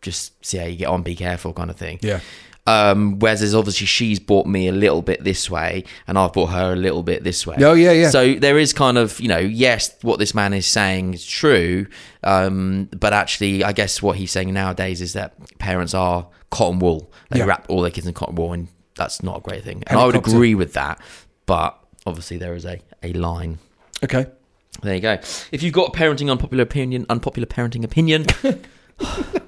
just 0.00 0.44
see 0.44 0.58
how 0.58 0.66
you 0.66 0.76
get 0.76 0.88
on, 0.88 1.02
be 1.02 1.14
careful, 1.14 1.52
kind 1.52 1.70
of 1.70 1.76
thing. 1.76 1.98
Yeah. 2.02 2.20
Um, 2.64 3.18
whereas 3.18 3.40
there's 3.40 3.56
obviously 3.56 3.86
she's 3.88 4.20
bought 4.20 4.46
me 4.46 4.68
a 4.68 4.72
little 4.72 5.02
bit 5.02 5.24
this 5.24 5.50
way, 5.50 5.82
and 6.06 6.16
I've 6.16 6.32
bought 6.32 6.50
her 6.50 6.72
a 6.72 6.76
little 6.76 7.02
bit 7.02 7.24
this 7.24 7.44
way. 7.46 7.56
Oh, 7.58 7.72
yeah, 7.74 7.90
yeah. 7.90 8.10
So 8.10 8.34
there 8.34 8.56
is 8.56 8.72
kind 8.72 8.96
of 8.98 9.18
you 9.18 9.26
know, 9.28 9.38
yes, 9.38 9.96
what 10.02 10.18
this 10.20 10.32
man 10.34 10.52
is 10.54 10.66
saying 10.66 11.14
is 11.14 11.26
true, 11.26 11.86
um, 12.22 12.88
but 12.96 13.12
actually, 13.12 13.64
I 13.64 13.72
guess 13.72 14.00
what 14.00 14.16
he's 14.16 14.30
saying 14.30 14.52
nowadays 14.54 15.00
is 15.00 15.14
that 15.14 15.34
parents 15.58 15.92
are 15.92 16.28
cotton 16.50 16.78
wool. 16.78 17.10
They 17.30 17.40
Yeah. 17.40 17.46
wrap 17.46 17.66
all 17.68 17.82
their 17.82 17.90
kids 17.90 18.06
in 18.06 18.14
cotton 18.14 18.36
wool, 18.36 18.52
and 18.52 18.68
that's 18.94 19.22
not 19.24 19.38
a 19.38 19.40
great 19.40 19.64
thing. 19.64 19.82
And 19.88 19.98
I 19.98 20.06
would 20.06 20.14
agree 20.14 20.54
with 20.54 20.74
that, 20.74 21.00
but 21.46 21.76
obviously 22.06 22.36
there 22.38 22.54
is 22.54 22.64
a 22.64 22.78
a 23.02 23.12
line. 23.14 23.58
okay. 24.04 24.26
There 24.82 24.94
you 24.94 25.00
go. 25.00 25.18
If 25.50 25.62
you've 25.62 25.74
got 25.74 25.92
parenting 25.92 26.30
unpopular 26.30 26.62
opinion, 26.62 27.04
unpopular 27.10 27.46
parenting 27.46 27.84
opinion. 27.84 28.24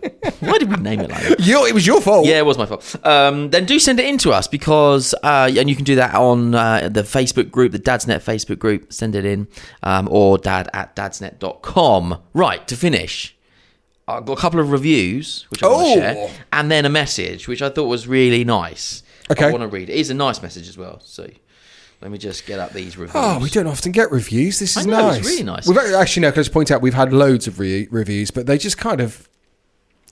Why 0.46 0.59
did 0.59 0.70
we 0.70 0.76
name 0.76 1.00
it 1.00 1.11
like 1.11 1.22
that? 1.22 1.40
You, 1.40 1.66
it 1.66 1.74
was 1.74 1.87
your 1.87 2.00
fault. 2.00 2.26
Yeah, 2.26 2.38
it 2.38 2.46
was 2.46 2.59
my 2.59 2.66
fault. 2.66 2.96
Um, 3.04 3.50
then 3.50 3.64
do 3.64 3.78
send 3.78 3.98
it 4.00 4.07
in 4.07 4.18
to 4.18 4.33
us 4.33 4.46
because, 4.48 5.14
uh, 5.22 5.50
and 5.57 5.68
you 5.68 5.76
can 5.76 5.85
do 5.85 5.96
that 5.96 6.14
on 6.14 6.54
uh, 6.54 6.88
the 6.90 7.02
Facebook 7.02 7.50
group, 7.50 7.72
the 7.72 7.78
Dadsnet 7.78 8.22
Facebook 8.22 8.59
group. 8.59 8.92
Send 8.92 9.14
it 9.14 9.24
in, 9.24 9.48
um, 9.83 10.09
or 10.11 10.38
dad 10.38 10.68
at 10.72 10.94
dadsnet.com. 10.96 12.20
Right, 12.33 12.66
to 12.68 12.76
finish, 12.76 13.37
I've 14.07 14.24
got 14.26 14.38
a 14.38 14.40
couple 14.40 14.61
of 14.61 14.70
reviews, 14.70 15.46
which 15.50 15.62
I 15.62 15.66
want 15.68 15.83
Oh. 15.87 15.94
to 15.94 16.00
share, 16.00 16.30
and 16.52 16.70
then 16.70 16.85
a 16.85 16.90
message, 16.90 17.48
which 17.48 17.62
I 17.62 17.68
thought 17.70 17.87
was 17.87 18.07
really 18.07 18.44
nice. 18.44 19.02
Okay. 19.30 19.46
I 19.46 19.50
want 19.50 19.62
to 19.62 19.68
read 19.68 19.88
it. 19.88 19.94
It 19.94 20.00
is 20.00 20.11
a 20.11 20.14
nice 20.14 20.42
message 20.42 20.68
as 20.68 20.76
well. 20.76 21.00
So 21.02 21.26
let 22.02 22.11
me 22.11 22.18
just 22.18 22.44
get 22.44 22.59
up 22.59 22.72
these 22.72 22.98
reviews. 22.98 23.14
Oh, 23.16 23.38
we 23.38 23.48
don't 23.48 23.66
often 23.66 23.90
get 23.92 24.11
reviews. 24.12 24.59
This 24.59 24.76
I 24.76 24.80
is 24.80 24.87
know, 24.87 25.09
it's 25.09 25.16
nice. 25.18 25.26
really 25.26 25.42
nice. 25.44 25.66
We've 25.66 25.78
actually, 25.78 25.94
actually 25.94 26.20
no, 26.22 26.30
can 26.33 26.40
I 26.40 26.42
just 26.42 26.52
point 26.52 26.70
out 26.70 26.83
we've 26.83 26.92
had 26.92 27.12
loads 27.14 27.46
of 27.46 27.59
re- 27.59 27.88
reviews, 27.90 28.30
but 28.30 28.44
they 28.46 28.59
just 28.59 28.76
kind 28.76 29.00
of, 29.00 29.26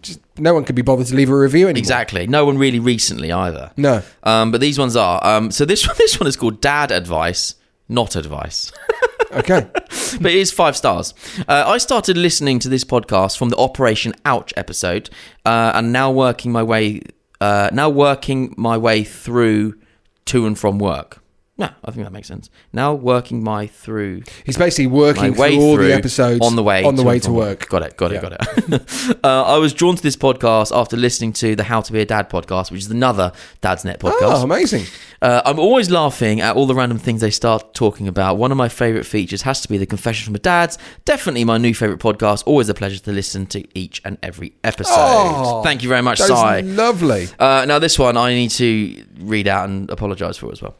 just 0.03 0.21
no 0.39 0.53
one 0.55 0.65
could 0.65 0.75
be 0.75 0.83
bothered 0.83 1.07
to 1.07 1.15
leave 1.15 1.31
a 1.31 1.37
review 1.37 1.67
anymore. 1.67 1.79
Exactly. 1.79 2.27
No 2.27 2.45
one 2.45 2.59
really 2.59 2.79
recently 2.81 3.33
either. 3.33 3.71
No. 3.77 4.03
Um, 4.23 4.51
but 4.51 4.61
these 4.61 4.79
ones 4.79 4.97
are. 4.97 5.25
Um, 5.25 5.51
so 5.51 5.65
this 5.65 5.87
one, 5.87 5.97
this 5.99 6.19
one 6.21 6.27
is 6.27 6.37
called 6.37 6.61
Dad 6.61 6.91
Advice, 6.91 7.55
not 7.89 8.17
advice. 8.17 8.73
Okay. 9.33 9.67
but 10.21 10.31
it 10.31 10.37
is 10.37 10.53
five 10.53 10.77
stars. 10.77 11.15
Uh, 11.49 11.65
I 11.67 11.79
started 11.79 12.19
listening 12.19 12.59
to 12.59 12.69
this 12.69 12.85
podcast 12.85 13.39
from 13.39 13.49
the 13.49 13.57
Operation 13.57 14.13
Ouch 14.27 14.53
episode, 14.59 15.09
uh, 15.47 15.73
and 15.75 15.91
now 15.91 16.11
working 16.11 16.53
my 16.53 16.63
way 16.63 17.01
uh, 17.41 17.71
now 17.73 17.89
working 17.89 18.55
my 18.59 18.77
way 18.77 19.05
through 19.05 19.79
to 20.27 20.47
and 20.47 20.59
from 20.59 20.79
work. 20.79 21.22
No, 21.63 21.71
I 21.85 21.91
think 21.93 22.05
that 22.05 22.13
makes 22.13 22.27
sense. 22.27 22.51
Now 22.73 22.93
working 22.93 23.45
my 23.45 23.69
through 23.69 24.23
He's 24.45 24.57
basically 24.57 24.89
working 24.89 25.33
through 25.35 25.61
all 25.61 25.77
through 25.77 25.87
the 25.87 25.95
episodes 25.95 26.45
on 26.45 26.57
the 26.57 26.63
way 26.63 26.83
on 26.83 26.97
the 26.97 27.03
to 27.03 27.09
way 27.09 27.19
to 27.21 27.31
work. 27.33 27.69
Got 27.69 27.83
it, 27.85 27.97
got 27.97 28.11
it, 28.11 28.17
Yeah. 28.17 28.31
got 28.31 28.33
it. 28.73 29.19
uh, 29.25 29.43
I 29.45 29.59
was 29.59 29.73
drawn 29.73 29.95
to 29.95 30.03
this 30.03 30.17
podcast 30.17 30.77
after 30.77 30.97
listening 30.97 31.33
to 31.35 31.55
the 31.55 31.63
How 31.63 31.81
to 31.81 31.93
Be 31.93 32.01
a 32.01 32.05
Dad 32.05 32.29
podcast, 32.29 32.73
which 32.73 32.81
is 32.81 32.91
another 32.91 33.31
Dad's 33.61 33.85
Net 33.85 34.01
podcast. 34.01 34.41
Oh, 34.41 34.43
amazing! 34.43 34.87
Uh, 35.21 35.41
I'm 35.45 35.61
always 35.61 35.89
laughing 35.89 36.41
at 36.41 36.57
all 36.57 36.67
the 36.67 36.75
random 36.75 36.99
things 36.99 37.21
they 37.21 37.31
start 37.31 37.75
talking 37.75 38.09
about. 38.09 38.39
One 38.39 38.51
of 38.51 38.59
my 38.59 38.69
favourite 38.69 39.07
features 39.07 39.43
has 39.43 39.61
to 39.61 39.69
be 39.69 39.79
the 39.79 39.87
Confession 39.87 40.25
from 40.25 40.35
a 40.35 40.41
Dad's. 40.41 40.79
Definitely 41.05 41.45
my 41.45 41.59
new 41.59 41.75
favourite 41.75 42.01
podcast. 42.01 42.43
Always 42.45 42.69
a 42.69 42.75
pleasure 42.75 42.99
to 42.99 43.13
listen 43.13 43.47
to 43.47 43.65
each 43.79 44.03
and 44.05 44.19
every 44.21 44.55
episode. 44.65 44.95
Oh, 44.97 45.63
Thank 45.63 45.85
you 45.85 45.89
very 45.89 46.03
much, 46.03 46.19
Si. 46.21 46.63
lovely. 46.63 47.29
Uh, 47.39 47.65
now, 47.69 47.79
this 47.79 48.01
one 48.01 48.17
I 48.17 48.35
need 48.35 48.51
to 48.53 49.05
read 49.21 49.47
out 49.47 49.69
and 49.69 49.89
apologise 49.91 50.37
for 50.39 50.51
as 50.51 50.61
well. 50.61 50.75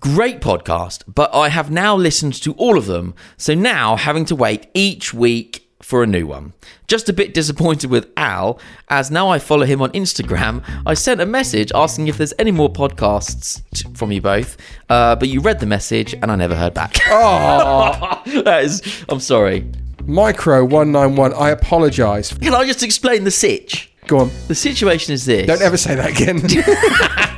Great 0.00 0.40
podcast, 0.40 1.02
but 1.12 1.34
I 1.34 1.48
have 1.48 1.70
now 1.70 1.96
listened 1.96 2.34
to 2.42 2.52
all 2.54 2.78
of 2.78 2.86
them, 2.86 3.14
so 3.36 3.54
now 3.54 3.96
having 3.96 4.24
to 4.26 4.36
wait 4.36 4.68
each 4.72 5.12
week 5.12 5.64
for 5.82 6.02
a 6.02 6.06
new 6.06 6.26
one. 6.26 6.52
Just 6.86 7.08
a 7.08 7.12
bit 7.12 7.34
disappointed 7.34 7.90
with 7.90 8.08
Al, 8.16 8.60
as 8.88 9.10
now 9.10 9.28
I 9.28 9.38
follow 9.40 9.64
him 9.66 9.82
on 9.82 9.90
Instagram. 9.92 10.62
I 10.86 10.94
sent 10.94 11.20
a 11.20 11.26
message 11.26 11.72
asking 11.74 12.06
if 12.06 12.16
there's 12.16 12.34
any 12.38 12.52
more 12.52 12.72
podcasts 12.72 13.62
t- 13.74 13.88
from 13.94 14.12
you 14.12 14.20
both, 14.20 14.56
uh, 14.88 15.16
but 15.16 15.28
you 15.28 15.40
read 15.40 15.58
the 15.58 15.66
message 15.66 16.14
and 16.14 16.30
I 16.30 16.36
never 16.36 16.54
heard 16.54 16.74
back. 16.74 16.96
Oh, 17.10 18.22
that 18.44 18.62
is, 18.64 19.04
I'm 19.08 19.20
sorry. 19.20 19.68
micro 20.04 20.64
one 20.64 20.92
nine 20.92 21.16
one. 21.16 21.32
I 21.34 21.50
apologise. 21.50 22.32
Can 22.38 22.54
I 22.54 22.64
just 22.66 22.82
explain 22.84 23.24
the 23.24 23.30
sitch? 23.30 23.92
Go 24.06 24.18
on. 24.20 24.30
The 24.46 24.54
situation 24.54 25.12
is 25.12 25.24
this. 25.26 25.46
Don't 25.46 25.60
ever 25.62 25.76
say 25.76 25.94
that 25.94 26.10
again. 26.10 26.38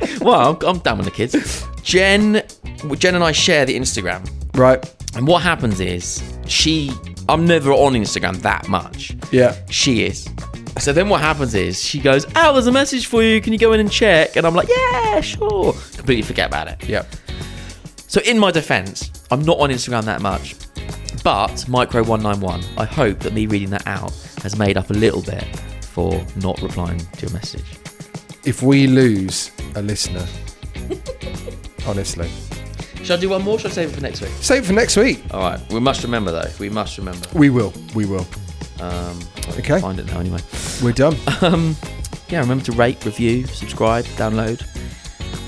Well, 0.21 0.57
I'm, 0.61 0.67
I'm 0.67 0.79
done 0.79 0.97
with 0.97 1.05
the 1.05 1.11
kids. 1.11 1.65
Jen, 1.83 2.43
Jen 2.97 3.15
and 3.15 3.23
I 3.23 3.31
share 3.31 3.65
the 3.65 3.75
Instagram. 3.77 4.29
right. 4.55 4.83
And 5.13 5.27
what 5.27 5.41
happens 5.41 5.81
is 5.81 6.23
she 6.47 6.89
I'm 7.27 7.45
never 7.45 7.71
on 7.71 7.93
Instagram 7.93 8.37
that 8.43 8.67
much. 8.69 9.15
Yeah. 9.31 9.55
She 9.69 10.03
is. 10.05 10.29
So 10.79 10.93
then 10.93 11.09
what 11.09 11.19
happens 11.21 11.53
is 11.53 11.81
she 11.83 11.99
goes, 11.99 12.25
Oh, 12.35 12.53
there's 12.53 12.67
a 12.67 12.71
message 12.71 13.07
for 13.07 13.21
you. 13.21 13.41
Can 13.41 13.51
you 13.53 13.59
go 13.59 13.73
in 13.73 13.79
and 13.79 13.91
check? 13.91 14.37
And 14.37 14.45
I'm 14.47 14.55
like, 14.55 14.69
Yeah, 14.69 15.19
sure. 15.21 15.73
Completely 15.95 16.21
forget 16.21 16.47
about 16.47 16.67
it. 16.69 16.87
Yeah. 16.87 17.03
So 18.07 18.21
in 18.21 18.39
my 18.39 18.51
defense, 18.51 19.11
I'm 19.31 19.41
not 19.43 19.59
on 19.59 19.69
Instagram 19.69 20.03
that 20.05 20.21
much. 20.21 20.55
But 21.23 21.51
Micro191, 21.67 22.77
I 22.77 22.85
hope 22.85 23.19
that 23.19 23.33
me 23.33 23.47
reading 23.47 23.69
that 23.71 23.85
out 23.85 24.11
has 24.43 24.57
made 24.57 24.75
up 24.77 24.89
a 24.89 24.93
little 24.93 25.21
bit 25.21 25.43
for 25.83 26.25
not 26.37 26.61
replying 26.61 26.99
to 26.99 27.25
your 27.25 27.31
message. 27.33 27.65
If 28.45 28.63
we 28.63 28.87
lose 28.87 29.51
a 29.75 29.81
listener, 29.81 30.25
honestly, 31.87 32.29
Should 33.03 33.11
I 33.17 33.21
do 33.21 33.29
one 33.29 33.41
more? 33.43 33.57
Should 33.59 33.71
I 33.71 33.73
save 33.73 33.89
it 33.89 33.95
for 33.95 34.01
next 34.01 34.21
week? 34.21 34.31
save 34.41 34.63
it 34.63 34.65
for 34.67 34.73
next 34.73 34.95
week. 34.97 35.23
All 35.31 35.41
right. 35.41 35.59
We 35.71 35.79
must 35.79 36.03
remember 36.03 36.31
though. 36.31 36.49
We 36.59 36.69
must 36.69 36.97
remember. 36.97 37.27
We 37.33 37.49
will. 37.49 37.73
We 37.95 38.05
will. 38.05 38.27
Um, 38.79 39.19
Okay. 39.57 39.79
Find 39.81 39.99
it 39.99 40.05
now 40.07 40.19
anyway. 40.19 40.39
We're 40.81 40.93
done. 40.93 41.15
Yeah. 42.29 42.39
Remember 42.39 42.63
to 42.65 42.71
rate, 42.71 43.03
review, 43.05 43.45
subscribe, 43.47 44.05
download, 44.15 44.63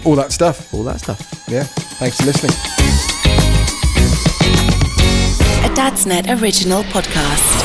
All 0.05 0.15
that 0.15 0.31
stuff. 0.31 0.73
all 0.73 0.83
that 0.83 0.99
stuff. 0.99 1.45
Yeah. 1.47 1.63
Thanks 1.63 2.17
for 2.17 2.25
listening. 2.25 2.51
A 5.63 5.73
Dad's 5.75 6.05
Net 6.05 6.29
original 6.41 6.83
podcast. 6.83 7.62